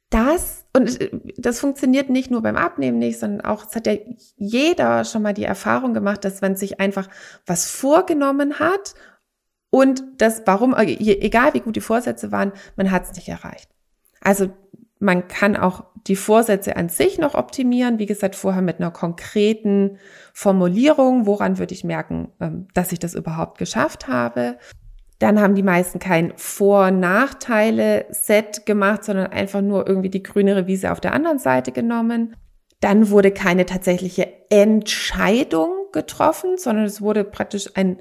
das, 0.09 0.67
und 0.73 1.01
das 1.37 1.59
funktioniert 1.59 2.09
nicht 2.09 2.31
nur 2.31 2.43
beim 2.43 2.57
Abnehmen 2.57 2.99
nicht, 3.01 3.19
sondern 3.19 3.41
auch, 3.41 3.67
es 3.67 3.75
hat 3.75 3.89
ja 3.89 3.95
jeder 4.37 5.05
schon 5.05 5.23
mal 5.23 5.35
die 5.35 5.43
Erfahrung 5.43 5.95
gemacht, 5.95 6.25
dass 6.25 6.43
man 6.43 6.55
sich 6.55 6.79
einfach 6.79 7.09
was 7.45 7.69
vorgenommen 7.69 8.61
hat 8.61 8.95
und 9.71 10.05
das, 10.19 10.43
warum, 10.47 10.77
egal 10.77 11.55
wie 11.55 11.61
gut 11.61 11.75
die 11.75 11.81
Vorsätze 11.81 12.31
waren, 12.31 12.53
man 12.77 12.93
hat 12.93 13.03
es 13.07 13.15
nicht 13.15 13.29
erreicht. 13.29 13.69
Also 14.21 14.51
man 14.99 15.29
kann 15.29 15.57
auch 15.57 15.85
die 16.07 16.17
Vorsätze 16.17 16.77
an 16.77 16.89
sich 16.89 17.19
noch 17.19 17.35
optimieren. 17.35 17.99
Wie 17.99 18.07
gesagt, 18.07 18.37
vorher 18.37 18.63
mit 18.63 18.79
einer 18.79 18.91
konkreten 18.91 19.99
Formulierung, 20.33 21.27
woran 21.27 21.59
würde 21.59 21.75
ich 21.75 21.85
merken, 21.85 22.29
ähm, 22.41 22.69
dass 22.75 22.93
ich 22.93 22.99
das 22.99 23.15
überhaupt 23.15 23.59
geschafft 23.59 24.09
habe. 24.09 24.57
Dann 25.19 25.39
haben 25.41 25.55
die 25.55 25.63
meisten 25.63 25.99
kein 25.99 26.33
Vor-Nachteile-Set 26.37 28.65
gemacht, 28.65 29.05
sondern 29.05 29.27
einfach 29.27 29.61
nur 29.61 29.87
irgendwie 29.87 30.09
die 30.09 30.23
grünere 30.23 30.67
Wiese 30.67 30.91
auf 30.93 31.01
der 31.01 31.13
anderen 31.13 31.39
Seite 31.39 31.73
genommen. 31.73 32.35
Dann 32.81 33.11
wurde 33.11 33.31
keine 33.31 33.67
tatsächliche 33.67 34.33
Entscheidung 34.49 35.89
getroffen, 35.93 36.57
sondern 36.57 36.87
es 36.87 37.03
wurde 37.03 37.25
praktisch 37.25 37.69
ein, 37.75 37.99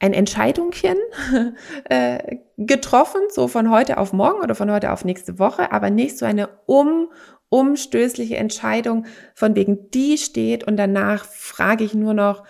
ein 0.00 0.12
Entscheidungchen 0.12 0.96
äh, 1.84 2.36
getroffen, 2.56 3.20
so 3.30 3.48
von 3.48 3.70
heute 3.70 3.98
auf 3.98 4.12
morgen 4.12 4.40
oder 4.40 4.54
von 4.54 4.70
heute 4.70 4.92
auf 4.92 5.04
nächste 5.04 5.38
Woche, 5.38 5.72
aber 5.72 5.90
nicht 5.90 6.18
so 6.18 6.24
eine 6.24 6.48
um, 6.66 7.10
umstößliche 7.48 8.36
Entscheidung, 8.36 9.06
von 9.34 9.56
wegen 9.56 9.90
die 9.90 10.18
steht 10.18 10.64
und 10.64 10.76
danach 10.76 11.24
frage 11.24 11.84
ich 11.84 11.94
nur 11.94 12.14
noch, 12.14 12.44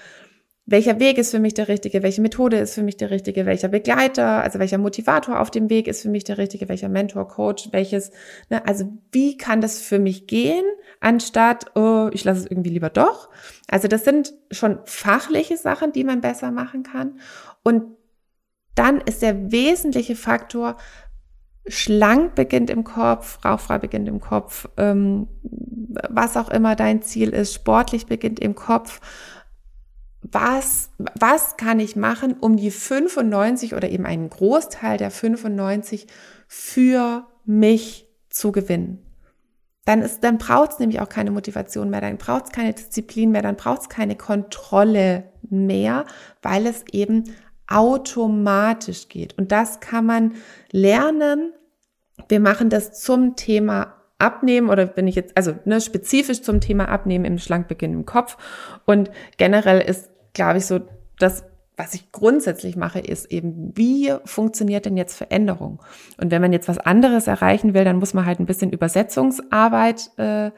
welcher 0.70 1.00
Weg 1.00 1.16
ist 1.16 1.30
für 1.30 1.38
mich 1.38 1.54
der 1.54 1.68
richtige, 1.68 2.02
welche 2.02 2.20
Methode 2.20 2.58
ist 2.58 2.74
für 2.74 2.82
mich 2.82 2.98
der 2.98 3.10
richtige, 3.10 3.46
welcher 3.46 3.68
Begleiter, 3.68 4.42
also 4.42 4.58
welcher 4.58 4.76
Motivator 4.76 5.40
auf 5.40 5.50
dem 5.50 5.70
Weg 5.70 5.88
ist 5.88 6.02
für 6.02 6.10
mich 6.10 6.24
der 6.24 6.36
richtige, 6.36 6.68
welcher 6.68 6.90
Mentor, 6.90 7.26
Coach, 7.26 7.70
welches, 7.72 8.10
ne, 8.50 8.66
also 8.66 8.84
wie 9.10 9.38
kann 9.38 9.62
das 9.62 9.80
für 9.80 9.98
mich 9.98 10.26
gehen, 10.26 10.64
anstatt, 11.00 11.74
oh, 11.74 12.10
ich 12.12 12.22
lasse 12.24 12.40
es 12.40 12.50
irgendwie 12.50 12.68
lieber 12.68 12.90
doch. 12.90 13.30
Also 13.70 13.88
das 13.88 14.04
sind 14.04 14.34
schon 14.50 14.80
fachliche 14.84 15.56
Sachen, 15.56 15.92
die 15.92 16.04
man 16.04 16.20
besser 16.20 16.50
machen 16.50 16.82
kann. 16.82 17.18
Und 17.62 17.84
dann 18.74 19.00
ist 19.00 19.22
der 19.22 19.50
wesentliche 19.50 20.16
Faktor, 20.16 20.76
schlank 21.66 22.34
beginnt 22.34 22.68
im 22.68 22.84
Kopf, 22.84 23.42
rauchfrei 23.42 23.78
beginnt 23.78 24.06
im 24.06 24.20
Kopf, 24.20 24.68
ähm, 24.76 25.28
was 26.10 26.36
auch 26.36 26.50
immer 26.50 26.76
dein 26.76 27.00
Ziel 27.00 27.30
ist, 27.30 27.54
sportlich 27.54 28.04
beginnt 28.04 28.38
im 28.38 28.54
Kopf 28.54 29.00
was, 30.22 30.90
was 31.18 31.56
kann 31.56 31.80
ich 31.80 31.96
machen, 31.96 32.34
um 32.40 32.56
die 32.56 32.70
95 32.70 33.74
oder 33.74 33.88
eben 33.88 34.04
einen 34.04 34.30
Großteil 34.30 34.98
der 34.98 35.10
95 35.10 36.06
für 36.46 37.26
mich 37.44 38.08
zu 38.28 38.52
gewinnen. 38.52 39.04
Dann, 39.84 40.02
ist, 40.02 40.22
dann 40.22 40.36
braucht 40.36 40.72
es 40.72 40.78
nämlich 40.80 41.00
auch 41.00 41.08
keine 41.08 41.30
Motivation 41.30 41.88
mehr, 41.88 42.02
dann 42.02 42.18
braucht 42.18 42.46
es 42.46 42.52
keine 42.52 42.74
Disziplin 42.74 43.30
mehr, 43.30 43.42
dann 43.42 43.56
braucht 43.56 43.82
es 43.82 43.88
keine 43.88 44.16
Kontrolle 44.16 45.32
mehr, 45.48 46.04
weil 46.42 46.66
es 46.66 46.84
eben 46.92 47.24
automatisch 47.66 49.08
geht. 49.08 49.38
Und 49.38 49.52
das 49.52 49.80
kann 49.80 50.04
man 50.04 50.34
lernen. 50.72 51.52
Wir 52.28 52.40
machen 52.40 52.68
das 52.70 53.00
zum 53.00 53.36
Thema 53.36 53.97
Abnehmen 54.18 54.68
oder 54.68 54.86
bin 54.86 55.06
ich 55.06 55.14
jetzt, 55.14 55.36
also 55.36 55.54
ne, 55.64 55.80
spezifisch 55.80 56.42
zum 56.42 56.60
Thema 56.60 56.88
Abnehmen 56.88 57.24
im 57.24 57.38
Schlankbeginn 57.38 57.92
im 57.92 58.06
Kopf. 58.06 58.36
Und 58.84 59.10
generell 59.36 59.80
ist, 59.80 60.10
glaube 60.32 60.58
ich, 60.58 60.66
so 60.66 60.80
das, 61.18 61.44
was 61.76 61.94
ich 61.94 62.10
grundsätzlich 62.10 62.76
mache, 62.76 62.98
ist 62.98 63.30
eben, 63.30 63.72
wie 63.76 64.12
funktioniert 64.24 64.86
denn 64.86 64.96
jetzt 64.96 65.16
Veränderung? 65.16 65.80
Und 66.20 66.32
wenn 66.32 66.42
man 66.42 66.52
jetzt 66.52 66.68
was 66.68 66.78
anderes 66.78 67.28
erreichen 67.28 67.74
will, 67.74 67.84
dann 67.84 67.98
muss 67.98 68.14
man 68.14 68.26
halt 68.26 68.40
ein 68.40 68.46
bisschen 68.46 68.72
Übersetzungsarbeit 68.72 70.10
äh, 70.16 70.50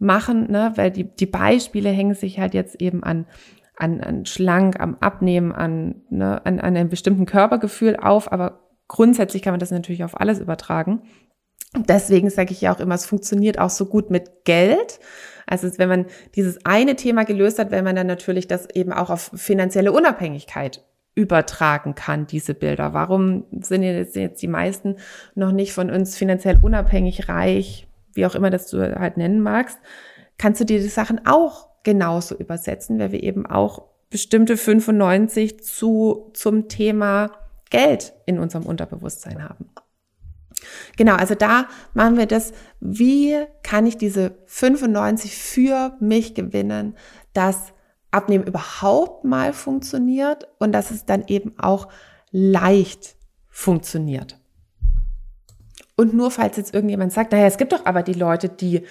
machen, 0.00 0.50
ne? 0.50 0.72
weil 0.74 0.90
die, 0.90 1.04
die 1.04 1.26
Beispiele 1.26 1.90
hängen 1.90 2.14
sich 2.14 2.40
halt 2.40 2.54
jetzt 2.54 2.80
eben 2.80 3.04
an, 3.04 3.26
an, 3.76 4.00
an 4.00 4.26
schlank, 4.26 4.80
am 4.80 4.96
Abnehmen, 5.00 5.52
an, 5.52 6.02
ne, 6.10 6.44
an, 6.44 6.58
an 6.58 6.76
einem 6.76 6.88
bestimmten 6.88 7.26
Körpergefühl 7.26 7.96
auf, 7.96 8.32
aber 8.32 8.60
grundsätzlich 8.88 9.42
kann 9.42 9.52
man 9.52 9.60
das 9.60 9.70
natürlich 9.70 10.04
auf 10.04 10.20
alles 10.20 10.40
übertragen. 10.40 11.02
Deswegen 11.76 12.30
sage 12.30 12.52
ich 12.52 12.60
ja 12.60 12.74
auch 12.74 12.80
immer, 12.80 12.94
es 12.94 13.06
funktioniert 13.06 13.58
auch 13.58 13.70
so 13.70 13.86
gut 13.86 14.10
mit 14.10 14.44
Geld. 14.44 15.00
Also 15.46 15.68
wenn 15.76 15.88
man 15.88 16.06
dieses 16.34 16.64
eine 16.64 16.96
Thema 16.96 17.24
gelöst 17.24 17.58
hat, 17.58 17.70
wenn 17.70 17.84
man 17.84 17.96
dann 17.96 18.06
natürlich 18.06 18.46
das 18.46 18.68
eben 18.70 18.92
auch 18.92 19.10
auf 19.10 19.30
finanzielle 19.34 19.92
Unabhängigkeit 19.92 20.82
übertragen 21.14 21.94
kann, 21.94 22.26
diese 22.26 22.54
Bilder. 22.54 22.92
Warum 22.92 23.44
sind 23.60 23.82
jetzt, 23.82 24.42
die 24.42 24.48
meisten 24.48 24.96
noch 25.34 25.52
nicht 25.52 25.72
von 25.72 25.90
uns 25.90 26.16
finanziell 26.16 26.58
unabhängig, 26.60 27.28
reich, 27.28 27.86
wie 28.14 28.26
auch 28.26 28.34
immer 28.34 28.50
das 28.50 28.68
du 28.68 28.80
halt 28.80 29.16
nennen 29.16 29.40
magst? 29.40 29.78
Kannst 30.38 30.60
du 30.60 30.64
dir 30.64 30.80
die 30.80 30.88
Sachen 30.88 31.24
auch 31.26 31.68
genauso 31.84 32.36
übersetzen, 32.36 32.98
weil 32.98 33.12
wir 33.12 33.22
eben 33.22 33.46
auch 33.46 33.82
bestimmte 34.10 34.56
95 34.56 35.62
zu, 35.62 36.30
zum 36.34 36.68
Thema 36.68 37.30
Geld 37.70 38.12
in 38.26 38.38
unserem 38.38 38.66
Unterbewusstsein 38.66 39.42
haben. 39.42 39.70
Genau, 40.96 41.14
also 41.14 41.34
da 41.34 41.68
machen 41.94 42.16
wir 42.16 42.26
das, 42.26 42.52
wie 42.80 43.44
kann 43.62 43.86
ich 43.86 43.96
diese 43.96 44.36
95 44.46 45.36
für 45.36 45.96
mich 46.00 46.34
gewinnen, 46.34 46.96
dass 47.32 47.72
Abnehmen 48.10 48.44
überhaupt 48.44 49.24
mal 49.24 49.52
funktioniert 49.52 50.48
und 50.58 50.72
dass 50.72 50.90
es 50.90 51.04
dann 51.04 51.24
eben 51.26 51.58
auch 51.58 51.88
leicht 52.30 53.16
funktioniert. 53.48 54.38
Und 55.96 56.12
nur 56.12 56.30
falls 56.30 56.56
jetzt 56.56 56.74
irgendjemand 56.74 57.12
sagt, 57.12 57.32
naja, 57.32 57.46
es 57.46 57.56
gibt 57.56 57.72
doch 57.72 57.86
aber 57.86 58.02
die 58.02 58.14
Leute, 58.14 58.48
die 58.48 58.82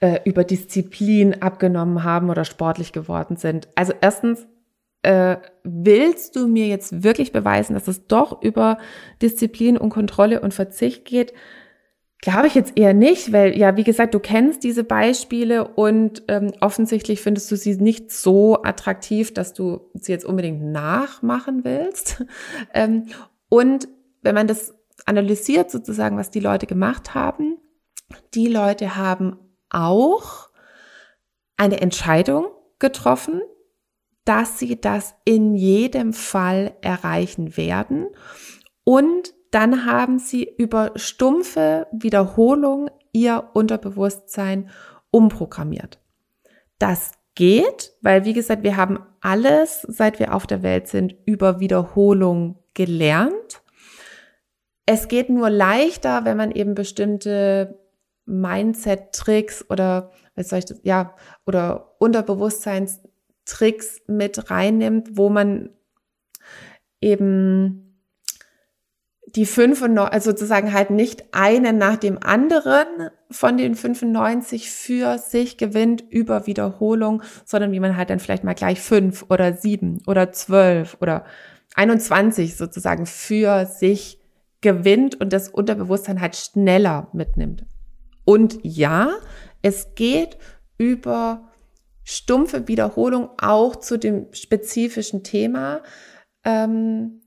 äh, 0.00 0.20
über 0.24 0.44
Disziplin 0.44 1.42
abgenommen 1.42 2.04
haben 2.04 2.30
oder 2.30 2.44
sportlich 2.44 2.92
geworden 2.92 3.36
sind. 3.36 3.68
Also 3.74 3.92
erstens, 4.00 4.46
äh, 5.02 5.36
willst 5.64 6.36
du 6.36 6.46
mir 6.46 6.66
jetzt 6.66 7.02
wirklich 7.02 7.32
beweisen, 7.32 7.74
dass 7.74 7.88
es 7.88 8.06
doch 8.06 8.42
über 8.42 8.78
Disziplin 9.20 9.76
und 9.76 9.90
Kontrolle 9.90 10.40
und 10.40 10.54
Verzicht 10.54 11.04
geht? 11.04 11.32
Glaube 12.20 12.46
ich 12.46 12.54
jetzt 12.54 12.78
eher 12.78 12.94
nicht, 12.94 13.32
weil 13.32 13.58
ja, 13.58 13.76
wie 13.76 13.82
gesagt, 13.82 14.14
du 14.14 14.20
kennst 14.20 14.62
diese 14.62 14.84
Beispiele 14.84 15.66
und 15.66 16.22
ähm, 16.28 16.52
offensichtlich 16.60 17.20
findest 17.20 17.50
du 17.50 17.56
sie 17.56 17.74
nicht 17.76 18.12
so 18.12 18.62
attraktiv, 18.62 19.34
dass 19.34 19.54
du 19.54 19.90
sie 19.94 20.12
jetzt 20.12 20.24
unbedingt 20.24 20.62
nachmachen 20.62 21.64
willst. 21.64 22.24
ähm, 22.74 23.06
und 23.48 23.88
wenn 24.22 24.36
man 24.36 24.46
das 24.46 24.72
analysiert, 25.04 25.72
sozusagen, 25.72 26.16
was 26.16 26.30
die 26.30 26.38
Leute 26.38 26.68
gemacht 26.68 27.12
haben, 27.12 27.58
die 28.34 28.46
Leute 28.46 28.94
haben 28.94 29.36
auch 29.68 30.48
eine 31.56 31.80
Entscheidung 31.80 32.46
getroffen, 32.78 33.42
dass 34.24 34.58
sie 34.58 34.80
das 34.80 35.14
in 35.24 35.54
jedem 35.54 36.12
Fall 36.12 36.74
erreichen 36.80 37.56
werden. 37.56 38.06
Und 38.84 39.34
dann 39.50 39.84
haben 39.84 40.18
sie 40.18 40.44
über 40.44 40.92
stumpfe 40.96 41.86
Wiederholung 41.92 42.90
ihr 43.12 43.50
Unterbewusstsein 43.52 44.70
umprogrammiert. 45.10 46.00
Das 46.78 47.12
geht, 47.34 47.92
weil 48.00 48.24
wie 48.24 48.32
gesagt, 48.32 48.62
wir 48.62 48.76
haben 48.76 49.00
alles, 49.20 49.82
seit 49.82 50.18
wir 50.18 50.34
auf 50.34 50.46
der 50.46 50.62
Welt 50.62 50.88
sind, 50.88 51.14
über 51.26 51.60
Wiederholung 51.60 52.58
gelernt. 52.74 53.62
Es 54.86 55.08
geht 55.08 55.28
nur 55.28 55.50
leichter, 55.50 56.24
wenn 56.24 56.36
man 56.36 56.50
eben 56.50 56.74
bestimmte 56.74 57.78
Mindset-Tricks 58.24 59.66
oder 59.70 60.10
was 60.34 60.48
soll 60.48 60.60
ich 60.60 60.64
das, 60.64 60.80
ja, 60.82 61.14
oder 61.46 61.94
Unterbewusstseins 61.98 63.00
Tricks 63.44 64.00
mit 64.06 64.50
reinnimmt, 64.50 65.16
wo 65.16 65.28
man 65.28 65.70
eben 67.00 67.92
die 69.34 69.46
95, 69.46 70.12
also 70.12 70.30
sozusagen 70.30 70.72
halt 70.72 70.90
nicht 70.90 71.24
einen 71.32 71.78
nach 71.78 71.96
dem 71.96 72.18
anderen 72.22 72.86
von 73.30 73.56
den 73.56 73.74
95 73.74 74.70
für 74.70 75.18
sich 75.18 75.56
gewinnt 75.56 76.04
über 76.10 76.46
Wiederholung, 76.46 77.22
sondern 77.44 77.72
wie 77.72 77.80
man 77.80 77.96
halt 77.96 78.10
dann 78.10 78.20
vielleicht 78.20 78.44
mal 78.44 78.54
gleich 78.54 78.80
fünf 78.80 79.24
oder 79.30 79.54
sieben 79.54 80.02
oder 80.06 80.32
zwölf 80.32 80.96
oder 81.00 81.24
21 81.74 82.56
sozusagen 82.56 83.06
für 83.06 83.64
sich 83.66 84.20
gewinnt 84.60 85.20
und 85.20 85.32
das 85.32 85.48
Unterbewusstsein 85.48 86.20
halt 86.20 86.36
schneller 86.36 87.08
mitnimmt. 87.12 87.64
Und 88.24 88.58
ja, 88.62 89.10
es 89.62 89.94
geht 89.94 90.36
über 90.76 91.51
stumpfe 92.04 92.68
Wiederholung 92.68 93.30
auch 93.40 93.76
zu 93.76 93.98
dem 93.98 94.32
spezifischen 94.32 95.22
Thema. 95.22 95.82
Ähm, 96.44 97.22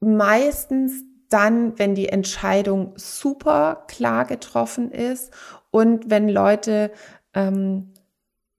meistens 0.00 1.04
dann, 1.28 1.78
wenn 1.78 1.94
die 1.94 2.08
Entscheidung 2.08 2.92
super 2.96 3.84
klar 3.88 4.24
getroffen 4.24 4.90
ist 4.90 5.32
und 5.70 6.08
wenn 6.10 6.28
Leute 6.28 6.92
ähm, 7.34 7.92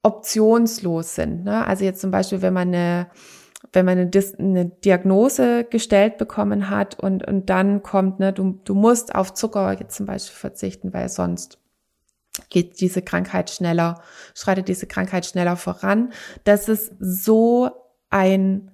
optionslos 0.04 1.16
sind. 1.16 1.44
Ne? 1.46 1.66
Also 1.66 1.84
jetzt 1.86 2.02
zum 2.02 2.12
Beispiel, 2.12 2.42
wenn 2.42 2.54
man 2.54 2.68
eine 2.70 3.08
wenn 3.74 3.86
man 3.86 3.98
eine, 3.98 4.12
eine, 4.40 4.66
Diagnose 4.66 5.64
gestellt 5.64 6.18
bekommen 6.18 6.70
hat 6.70 7.00
und, 7.00 7.28
und 7.28 7.50
dann 7.50 7.84
kommt, 7.84 8.20
ne, 8.20 8.32
du, 8.32 8.60
du 8.64 8.76
musst 8.76 9.16
auf 9.16 9.34
Zucker 9.34 9.76
jetzt 9.78 9.98
zum 9.98 10.06
Beispiel 10.06 10.36
verzichten, 10.36 10.94
weil 10.94 11.10
sonst 11.10 11.60
geht 12.50 12.80
diese 12.80 13.02
Krankheit 13.02 13.50
schneller, 13.50 14.02
schreitet 14.34 14.68
diese 14.68 14.88
Krankheit 14.88 15.26
schneller 15.26 15.56
voran. 15.56 16.14
Das 16.44 16.70
ist 16.70 16.94
so 17.00 17.70
ein, 18.10 18.72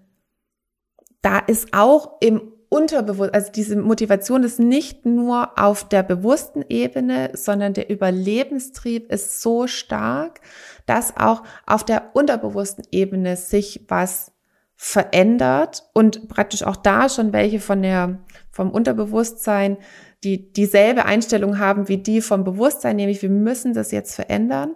da 1.22 1.40
ist 1.40 1.74
auch 1.74 2.18
im 2.22 2.54
Unterbewusst, 2.70 3.36
also 3.36 3.52
diese 3.52 3.76
Motivation 3.76 4.44
ist 4.44 4.60
nicht 4.60 5.06
nur 5.06 5.60
auf 5.60 5.88
der 5.88 6.02
bewussten 6.02 6.66
Ebene, 6.70 7.30
sondern 7.36 7.76
der 7.76 7.92
Überlebenstrieb 7.92 9.12
ist 9.12 9.44
so 9.44 9.68
stark, 9.68 10.42
dass 10.88 11.16
auch 11.16 11.44
auf 11.68 11.84
der 11.84 12.16
unterbewussten 12.16 12.84
Ebene 12.92 13.38
sich 13.38 13.86
was 13.90 14.32
verändert 14.76 15.84
und 15.94 16.28
praktisch 16.30 16.64
auch 16.64 16.76
da 16.76 17.10
schon 17.10 17.32
welche 17.32 17.60
von 17.60 17.84
der, 17.84 18.18
vom 18.50 18.72
Unterbewusstsein, 18.72 19.78
die 20.24 20.52
dieselbe 20.54 21.06
Einstellung 21.06 21.60
haben 21.60 21.88
wie 21.88 21.98
die 21.98 22.22
vom 22.22 22.44
Bewusstsein, 22.44 22.96
nämlich 22.96 23.22
wir 23.22 23.30
müssen 23.30 23.74
das 23.74 23.92
jetzt 23.92 24.16
verändern 24.16 24.76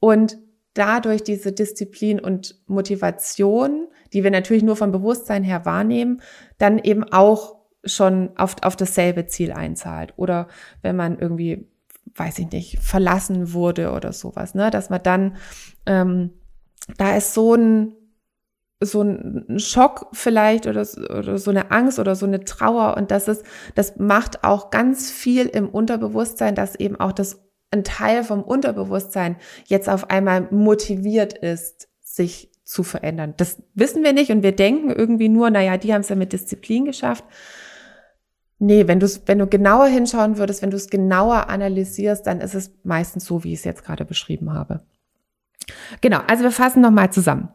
und 0.00 0.38
dadurch 0.74 1.22
diese 1.22 1.52
Disziplin 1.52 2.20
und 2.20 2.60
Motivation, 2.66 3.88
die 4.12 4.24
wir 4.24 4.30
natürlich 4.30 4.62
nur 4.62 4.76
vom 4.76 4.92
Bewusstsein 4.92 5.42
her 5.42 5.64
wahrnehmen, 5.64 6.20
dann 6.58 6.78
eben 6.78 7.04
auch 7.04 7.56
schon 7.84 8.30
auf, 8.36 8.56
auf 8.62 8.76
dasselbe 8.76 9.26
Ziel 9.26 9.52
einzahlt. 9.52 10.14
Oder 10.16 10.48
wenn 10.82 10.96
man 10.96 11.18
irgendwie, 11.18 11.68
weiß 12.14 12.38
ich 12.40 12.50
nicht, 12.50 12.78
verlassen 12.80 13.52
wurde 13.52 13.92
oder 13.92 14.12
sowas, 14.12 14.54
ne, 14.54 14.70
dass 14.70 14.90
man 14.90 15.02
dann, 15.02 15.36
ähm, 15.86 16.30
da 16.96 17.16
ist 17.16 17.34
so 17.34 17.54
ein, 17.54 17.92
so 18.80 19.02
ein 19.02 19.58
Schock 19.58 20.08
vielleicht 20.12 20.66
oder, 20.66 20.86
oder 21.16 21.38
so 21.38 21.50
eine 21.50 21.70
Angst 21.70 21.98
oder 21.98 22.16
so 22.16 22.26
eine 22.26 22.44
Trauer 22.44 22.96
und 22.96 23.10
das 23.10 23.28
ist, 23.28 23.44
das 23.74 23.96
macht 23.96 24.44
auch 24.44 24.70
ganz 24.70 25.10
viel 25.10 25.46
im 25.46 25.68
Unterbewusstsein, 25.68 26.54
dass 26.54 26.74
eben 26.74 26.96
auch 26.96 27.12
das 27.12 27.40
ein 27.70 27.84
Teil 27.84 28.24
vom 28.24 28.42
Unterbewusstsein 28.42 29.36
jetzt 29.66 29.88
auf 29.88 30.10
einmal 30.10 30.48
motiviert 30.50 31.32
ist, 31.32 31.88
sich 32.00 32.50
zu 32.64 32.82
verändern. 32.82 33.34
Das 33.36 33.62
wissen 33.74 34.02
wir 34.02 34.12
nicht 34.12 34.30
und 34.30 34.42
wir 34.42 34.52
denken 34.52 34.90
irgendwie 34.90 35.28
nur, 35.28 35.50
naja, 35.50 35.76
die 35.76 35.92
haben 35.92 36.00
es 36.00 36.08
ja 36.08 36.16
mit 36.16 36.32
Disziplin 36.32 36.84
geschafft. 36.84 37.24
Nee, 38.58 38.86
wenn 38.86 39.00
du 39.00 39.08
wenn 39.26 39.38
du 39.38 39.46
genauer 39.46 39.86
hinschauen 39.86 40.38
würdest, 40.38 40.62
wenn 40.62 40.70
du 40.70 40.76
es 40.76 40.88
genauer 40.88 41.48
analysierst, 41.48 42.26
dann 42.26 42.40
ist 42.40 42.54
es 42.54 42.72
meistens 42.84 43.24
so, 43.26 43.44
wie 43.44 43.52
ich 43.52 43.58
es 43.58 43.64
jetzt 43.64 43.84
gerade 43.84 44.04
beschrieben 44.04 44.52
habe. 44.52 44.86
Genau, 46.00 46.20
also 46.26 46.44
wir 46.44 46.50
fassen 46.50 46.80
nochmal 46.80 47.12
zusammen. 47.12 47.48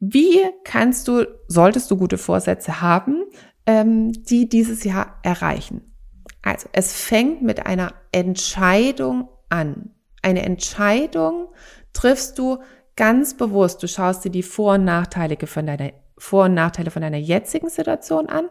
Wie 0.00 0.38
kannst 0.64 1.08
du, 1.08 1.26
solltest 1.48 1.90
du 1.90 1.96
gute 1.96 2.18
Vorsätze 2.18 2.80
haben, 2.80 3.24
ähm, 3.66 4.12
die 4.12 4.48
dieses 4.48 4.84
Jahr 4.84 5.18
erreichen? 5.22 5.94
Also 6.42 6.68
es 6.72 6.94
fängt 6.94 7.42
mit 7.42 7.66
einer 7.66 7.92
Entscheidung 8.12 9.28
an. 9.48 9.90
Eine 10.22 10.42
Entscheidung 10.42 11.48
triffst 11.92 12.38
du 12.38 12.58
ganz 12.96 13.34
bewusst. 13.34 13.82
Du 13.82 13.88
schaust 13.88 14.24
dir 14.24 14.30
die 14.30 14.42
Vor- 14.42 14.74
und 14.74 14.84
Nachteile 14.84 15.36
von 15.46 15.66
deiner 15.66 15.92
Vor- 16.16 16.46
und 16.46 16.54
Nachteile 16.54 16.90
von 16.90 17.02
deiner 17.02 17.18
jetzigen 17.18 17.68
Situation 17.68 18.28
an 18.28 18.48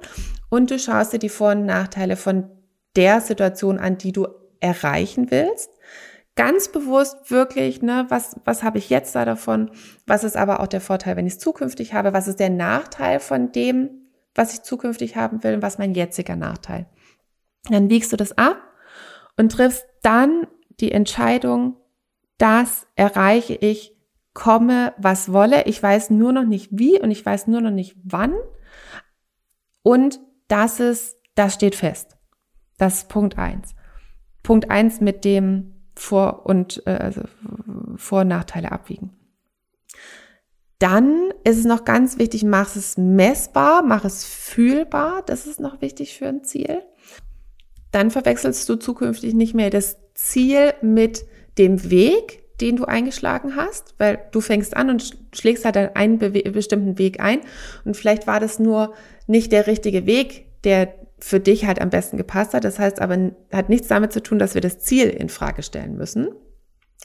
und 0.50 0.72
du 0.72 0.80
schaust 0.80 1.12
dir 1.12 1.20
die 1.20 1.30
Vor- 1.30 1.52
und 1.52 1.66
Nachteile 1.66 2.16
von 2.16 2.50
der 2.96 3.20
Situation 3.20 3.78
an, 3.78 3.98
die 3.98 4.14
du 4.14 4.28
erreichen 4.60 5.30
willst. 5.32 5.70
Ganz 6.38 6.72
bewusst 6.72 7.32
wirklich, 7.32 7.82
ne, 7.82 8.06
was, 8.10 8.40
was 8.46 8.62
habe 8.62 8.78
ich 8.78 8.92
jetzt 8.92 9.16
da 9.16 9.26
davon? 9.26 9.72
Was 10.06 10.24
ist 10.24 10.38
aber 10.38 10.60
auch 10.60 10.68
der 10.68 10.82
Vorteil, 10.82 11.18
wenn 11.18 11.26
ich 11.26 11.34
es 11.34 11.40
zukünftig 11.40 11.96
habe? 11.96 12.14
Was 12.14 12.28
ist 12.28 12.40
der 12.40 12.52
Nachteil 12.52 13.20
von 13.20 13.52
dem, 13.52 13.90
was 14.36 14.54
ich 14.54 14.62
zukünftig 14.62 15.16
haben 15.16 15.44
will? 15.44 15.56
Und 15.56 15.64
was 15.64 15.80
mein 15.80 15.96
jetziger 15.96 16.36
Nachteil? 16.36 16.86
Dann 17.70 17.90
wiegst 17.90 18.14
du 18.14 18.18
das 18.18 18.38
ab 18.38 18.62
und 19.36 19.52
triffst 19.52 19.84
dann 20.04 20.46
die 20.80 20.92
Entscheidung, 20.92 21.76
das 22.38 22.86
erreiche 22.96 23.56
ich 23.56 23.96
komme, 24.34 24.94
was 25.00 25.34
wolle. 25.34 25.66
Ich 25.66 25.82
weiß 25.82 26.12
nur 26.12 26.34
noch 26.34 26.46
nicht 26.46 26.70
wie 26.72 27.02
und 27.02 27.10
ich 27.10 27.26
weiß 27.26 27.48
nur 27.48 27.62
noch 27.62 27.72
nicht 27.72 27.96
wann. 28.04 28.36
Und 29.82 30.20
das 30.48 30.80
ist, 30.80 31.18
das 31.34 31.56
steht 31.56 31.74
fest. 31.74 32.16
Das 32.78 33.00
ist 33.00 33.10
Punkt 33.10 33.40
eins. 33.40 33.74
Punkt 34.44 34.70
eins 34.70 35.02
mit 35.02 35.26
dem 35.26 35.74
Vor- 35.98 36.46
und 36.46 36.84
äh, 36.86 36.92
also 36.92 37.22
Vor- 37.96 38.22
und 38.22 38.28
Nachteile 38.28 38.72
abwiegen. 38.72 39.12
Dann 40.80 41.32
ist 41.44 41.58
es 41.58 41.66
noch 41.66 41.86
ganz 41.86 42.20
wichtig, 42.20 42.44
mach 42.44 42.76
es 42.76 42.98
messbar, 42.98 43.82
mach 43.82 44.06
es 44.06 44.26
fühlbar. 44.26 45.24
Das 45.26 45.48
ist 45.48 45.60
noch 45.60 45.82
wichtig 45.82 46.18
für 46.18 46.28
ein 46.28 46.44
Ziel. 46.44 46.84
Dann 47.92 48.12
verwechselst 48.12 48.70
du 48.70 48.76
zukünftig 48.76 49.34
nicht 49.34 49.56
mehr 49.56 49.72
das 49.72 49.98
Ziel 50.14 50.74
mit 50.82 51.26
dem 51.58 51.90
Weg, 51.90 52.44
den 52.62 52.76
du 52.76 52.86
eingeschlagen 52.86 53.56
hast, 53.56 53.96
weil 53.98 54.20
du 54.32 54.42
fängst 54.42 54.78
an 54.78 54.90
und 54.92 55.18
schlägst 55.34 55.66
halt 55.66 55.78
einen 55.96 56.20
bestimmten 56.20 57.00
Weg 57.00 57.20
ein 57.20 57.42
und 57.86 57.96
vielleicht 57.96 58.28
war 58.28 58.40
das 58.40 58.60
nur 58.60 58.94
nicht 59.26 59.52
der 59.52 59.66
richtige 59.66 60.06
Weg, 60.06 60.46
der 60.64 60.94
für 61.20 61.40
dich 61.40 61.66
halt 61.66 61.82
am 61.82 61.90
besten 61.90 62.18
gepasst 62.18 62.54
hat. 62.54 62.64
Das 62.64 62.80
heißt 62.80 63.02
aber, 63.02 63.32
hat 63.52 63.70
nichts 63.70 63.88
damit 63.88 64.14
zu 64.14 64.22
tun, 64.22 64.40
dass 64.40 64.54
wir 64.54 64.62
das 64.62 64.80
Ziel 64.80 65.10
in 65.10 65.30
Frage 65.30 65.64
stellen 65.64 65.96
müssen. 65.96 66.30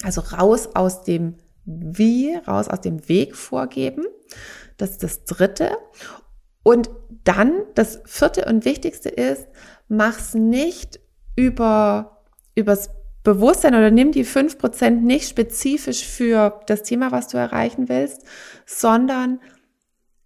Also 0.03 0.21
raus 0.21 0.71
aus 0.75 1.03
dem 1.03 1.37
Wie, 1.65 2.35
raus 2.47 2.69
aus 2.69 2.81
dem 2.81 3.09
Weg 3.09 3.37
vorgeben. 3.37 4.05
Das 4.77 4.91
ist 4.91 5.03
das 5.03 5.25
dritte. 5.25 5.71
Und 6.63 6.91
dann 7.25 7.63
das 7.75 8.03
vierte 8.05 8.45
und 8.45 8.65
wichtigste 8.65 9.09
ist, 9.09 9.47
mach's 9.89 10.35
nicht 10.35 11.01
über, 11.37 12.25
übers 12.55 12.91
Bewusstsein 13.23 13.75
oder 13.75 13.91
nimm 13.91 14.13
die 14.13 14.25
fünf 14.25 14.59
Prozent 14.59 15.05
nicht 15.05 15.29
spezifisch 15.29 16.05
für 16.05 16.61
das 16.67 16.83
Thema, 16.83 17.13
was 17.13 17.29
du 17.29 17.39
erreichen 17.39 17.89
willst, 17.89 18.23
sondern 18.67 19.41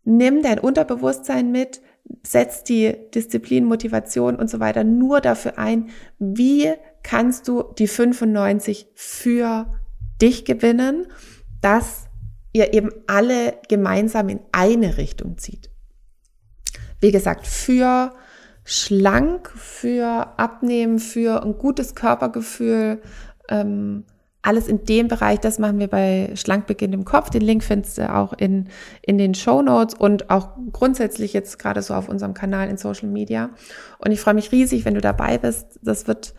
nimm 0.04 0.42
dein 0.42 0.58
Unterbewusstsein 0.58 1.52
mit, 1.52 1.82
setz 2.22 2.64
die 2.64 2.94
Disziplin, 3.14 3.64
Motivation 3.64 4.36
und 4.36 4.50
so 4.50 4.60
weiter 4.60 4.84
nur 4.84 5.20
dafür 5.20 5.58
ein, 5.58 5.90
wie 6.18 6.72
kannst 7.02 7.48
du 7.48 7.62
die 7.78 7.88
95 7.88 8.88
für 8.94 9.70
dich 10.20 10.44
gewinnen, 10.44 11.06
dass 11.60 12.08
ihr 12.52 12.72
eben 12.74 12.90
alle 13.06 13.58
gemeinsam 13.68 14.28
in 14.28 14.40
eine 14.52 14.96
Richtung 14.96 15.38
zieht. 15.38 15.70
Wie 17.00 17.12
gesagt, 17.12 17.46
für 17.46 18.12
schlank, 18.64 19.50
für 19.50 20.38
Abnehmen, 20.38 20.98
für 20.98 21.42
ein 21.42 21.58
gutes 21.58 21.94
Körpergefühl. 21.94 23.02
Ähm, 23.48 24.04
alles 24.46 24.68
in 24.68 24.84
dem 24.84 25.08
Bereich, 25.08 25.40
das 25.40 25.58
machen 25.58 25.78
wir 25.80 25.88
bei 25.88 26.30
Schlankbeginn 26.34 26.92
im 26.92 27.04
Kopf. 27.04 27.30
Den 27.30 27.42
Link 27.42 27.64
findest 27.64 27.98
du 27.98 28.14
auch 28.14 28.32
in, 28.32 28.68
in 29.02 29.18
den 29.18 29.34
Show 29.34 29.60
Notes 29.60 29.94
und 29.94 30.30
auch 30.30 30.50
grundsätzlich 30.72 31.32
jetzt 31.32 31.58
gerade 31.58 31.82
so 31.82 31.94
auf 31.94 32.08
unserem 32.08 32.32
Kanal 32.32 32.68
in 32.68 32.76
Social 32.76 33.08
Media. 33.08 33.50
Und 33.98 34.12
ich 34.12 34.20
freue 34.20 34.34
mich 34.34 34.52
riesig, 34.52 34.84
wenn 34.84 34.94
du 34.94 35.00
dabei 35.00 35.38
bist. 35.38 35.80
Das 35.82 36.06
wird 36.06 36.34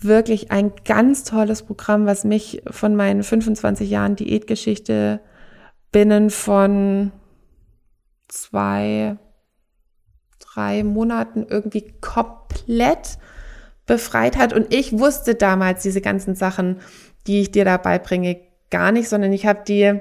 wirklich 0.00 0.50
ein 0.50 0.72
ganz 0.84 1.24
tolles 1.24 1.62
Programm, 1.62 2.06
was 2.06 2.24
mich 2.24 2.62
von 2.70 2.96
meinen 2.96 3.22
25 3.22 3.90
Jahren 3.90 4.16
Diätgeschichte 4.16 5.20
binnen 5.92 6.30
von 6.30 7.12
zwei, 8.28 9.18
drei 10.40 10.82
Monaten 10.82 11.46
irgendwie 11.48 11.92
komplett 12.00 13.18
befreit 13.86 14.36
hat. 14.36 14.52
Und 14.52 14.72
ich 14.72 14.98
wusste 14.98 15.34
damals 15.34 15.82
diese 15.82 16.00
ganzen 16.00 16.34
Sachen, 16.34 16.80
die 17.26 17.40
ich 17.40 17.52
dir 17.52 17.64
dabei 17.64 17.98
bringe, 17.98 18.40
gar 18.70 18.92
nicht, 18.92 19.08
sondern 19.08 19.32
ich 19.32 19.46
habe 19.46 19.62
die 19.66 20.00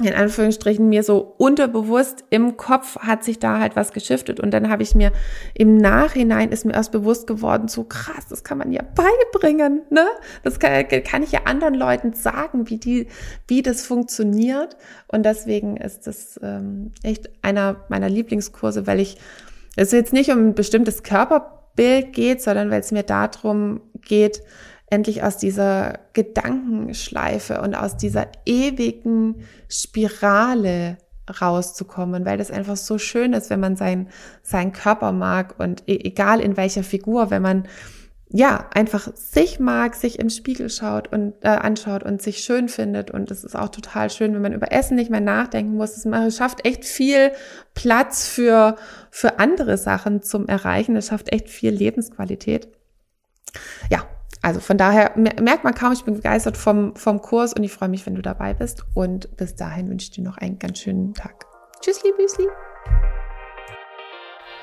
in 0.00 0.14
Anführungsstrichen 0.14 0.88
mir 0.88 1.02
so 1.02 1.34
unterbewusst 1.36 2.24
im 2.30 2.56
Kopf 2.56 2.96
hat 3.00 3.22
sich 3.22 3.38
da 3.38 3.60
halt 3.60 3.76
was 3.76 3.92
geschiftet 3.92 4.40
und 4.40 4.50
dann 4.52 4.70
habe 4.70 4.82
ich 4.82 4.94
mir 4.94 5.12
im 5.52 5.76
Nachhinein 5.76 6.50
ist 6.50 6.64
mir 6.64 6.72
erst 6.72 6.92
bewusst 6.92 7.26
geworden, 7.26 7.68
so 7.68 7.84
krass, 7.84 8.26
das 8.30 8.42
kann 8.42 8.56
man 8.56 8.72
ja 8.72 8.80
beibringen, 8.82 9.82
ne? 9.90 10.06
Das 10.44 10.58
kann, 10.58 10.88
kann 10.88 11.22
ich 11.22 11.32
ja 11.32 11.40
anderen 11.44 11.74
Leuten 11.74 12.14
sagen, 12.14 12.70
wie 12.70 12.78
die, 12.78 13.08
wie 13.46 13.60
das 13.60 13.84
funktioniert 13.84 14.78
und 15.08 15.26
deswegen 15.26 15.76
ist 15.76 16.06
das 16.06 16.40
ähm, 16.42 16.92
echt 17.02 17.28
einer 17.42 17.84
meiner 17.90 18.08
Lieblingskurse, 18.08 18.86
weil 18.86 18.98
ich 18.98 19.18
es 19.76 19.92
jetzt 19.92 20.14
nicht 20.14 20.30
um 20.30 20.38
ein 20.38 20.54
bestimmtes 20.54 21.02
Körperbild 21.76 22.12
geht, 22.12 22.42
sondern 22.42 22.70
weil 22.70 22.80
es 22.80 22.92
mir 22.92 23.02
darum 23.02 23.80
geht, 24.02 24.42
endlich 24.90 25.22
aus 25.22 25.38
dieser 25.38 26.00
Gedankenschleife 26.12 27.60
und 27.62 27.74
aus 27.74 27.96
dieser 27.96 28.26
ewigen 28.44 29.46
Spirale 29.68 30.98
rauszukommen, 31.40 32.26
weil 32.26 32.36
das 32.36 32.50
einfach 32.50 32.76
so 32.76 32.98
schön 32.98 33.32
ist, 33.32 33.48
wenn 33.48 33.60
man 33.60 33.76
sein, 33.76 34.08
seinen 34.42 34.72
Körper 34.72 35.12
mag 35.12 35.58
und 35.58 35.88
e-, 35.88 36.04
egal 36.04 36.40
in 36.40 36.56
welcher 36.56 36.82
Figur, 36.82 37.30
wenn 37.30 37.42
man 37.42 37.68
ja, 38.34 38.66
einfach 38.72 39.14
sich 39.14 39.60
mag, 39.60 39.94
sich 39.94 40.18
im 40.18 40.30
Spiegel 40.30 40.70
schaut 40.70 41.12
und 41.12 41.34
äh, 41.42 41.48
anschaut 41.48 42.02
und 42.02 42.22
sich 42.22 42.38
schön 42.38 42.70
findet. 42.70 43.10
Und 43.10 43.30
es 43.30 43.44
ist 43.44 43.54
auch 43.54 43.68
total 43.68 44.08
schön, 44.08 44.32
wenn 44.32 44.40
man 44.40 44.54
über 44.54 44.72
Essen 44.72 44.96
nicht 44.96 45.10
mehr 45.10 45.20
nachdenken 45.20 45.76
muss. 45.76 46.04
Es 46.04 46.36
schafft 46.36 46.66
echt 46.66 46.86
viel 46.86 47.32
Platz 47.74 48.26
für, 48.26 48.76
für 49.10 49.38
andere 49.38 49.76
Sachen 49.76 50.22
zum 50.22 50.48
Erreichen. 50.48 50.96
Es 50.96 51.08
schafft 51.08 51.30
echt 51.30 51.50
viel 51.50 51.72
Lebensqualität. 51.72 52.68
Ja, 53.90 54.06
also 54.40 54.60
von 54.60 54.78
daher 54.78 55.12
merkt 55.14 55.64
man 55.64 55.74
kaum, 55.74 55.92
ich 55.92 56.04
bin 56.04 56.14
begeistert 56.14 56.56
vom, 56.56 56.96
vom 56.96 57.20
Kurs 57.20 57.52
und 57.52 57.62
ich 57.64 57.72
freue 57.72 57.90
mich, 57.90 58.06
wenn 58.06 58.14
du 58.14 58.22
dabei 58.22 58.54
bist. 58.54 58.82
Und 58.94 59.36
bis 59.36 59.56
dahin 59.56 59.90
wünsche 59.90 60.04
ich 60.04 60.10
dir 60.10 60.24
noch 60.24 60.38
einen 60.38 60.58
ganz 60.58 60.78
schönen 60.78 61.12
Tag. 61.12 61.44
Tschüssli, 61.82 62.12
Büsli. 62.16 62.46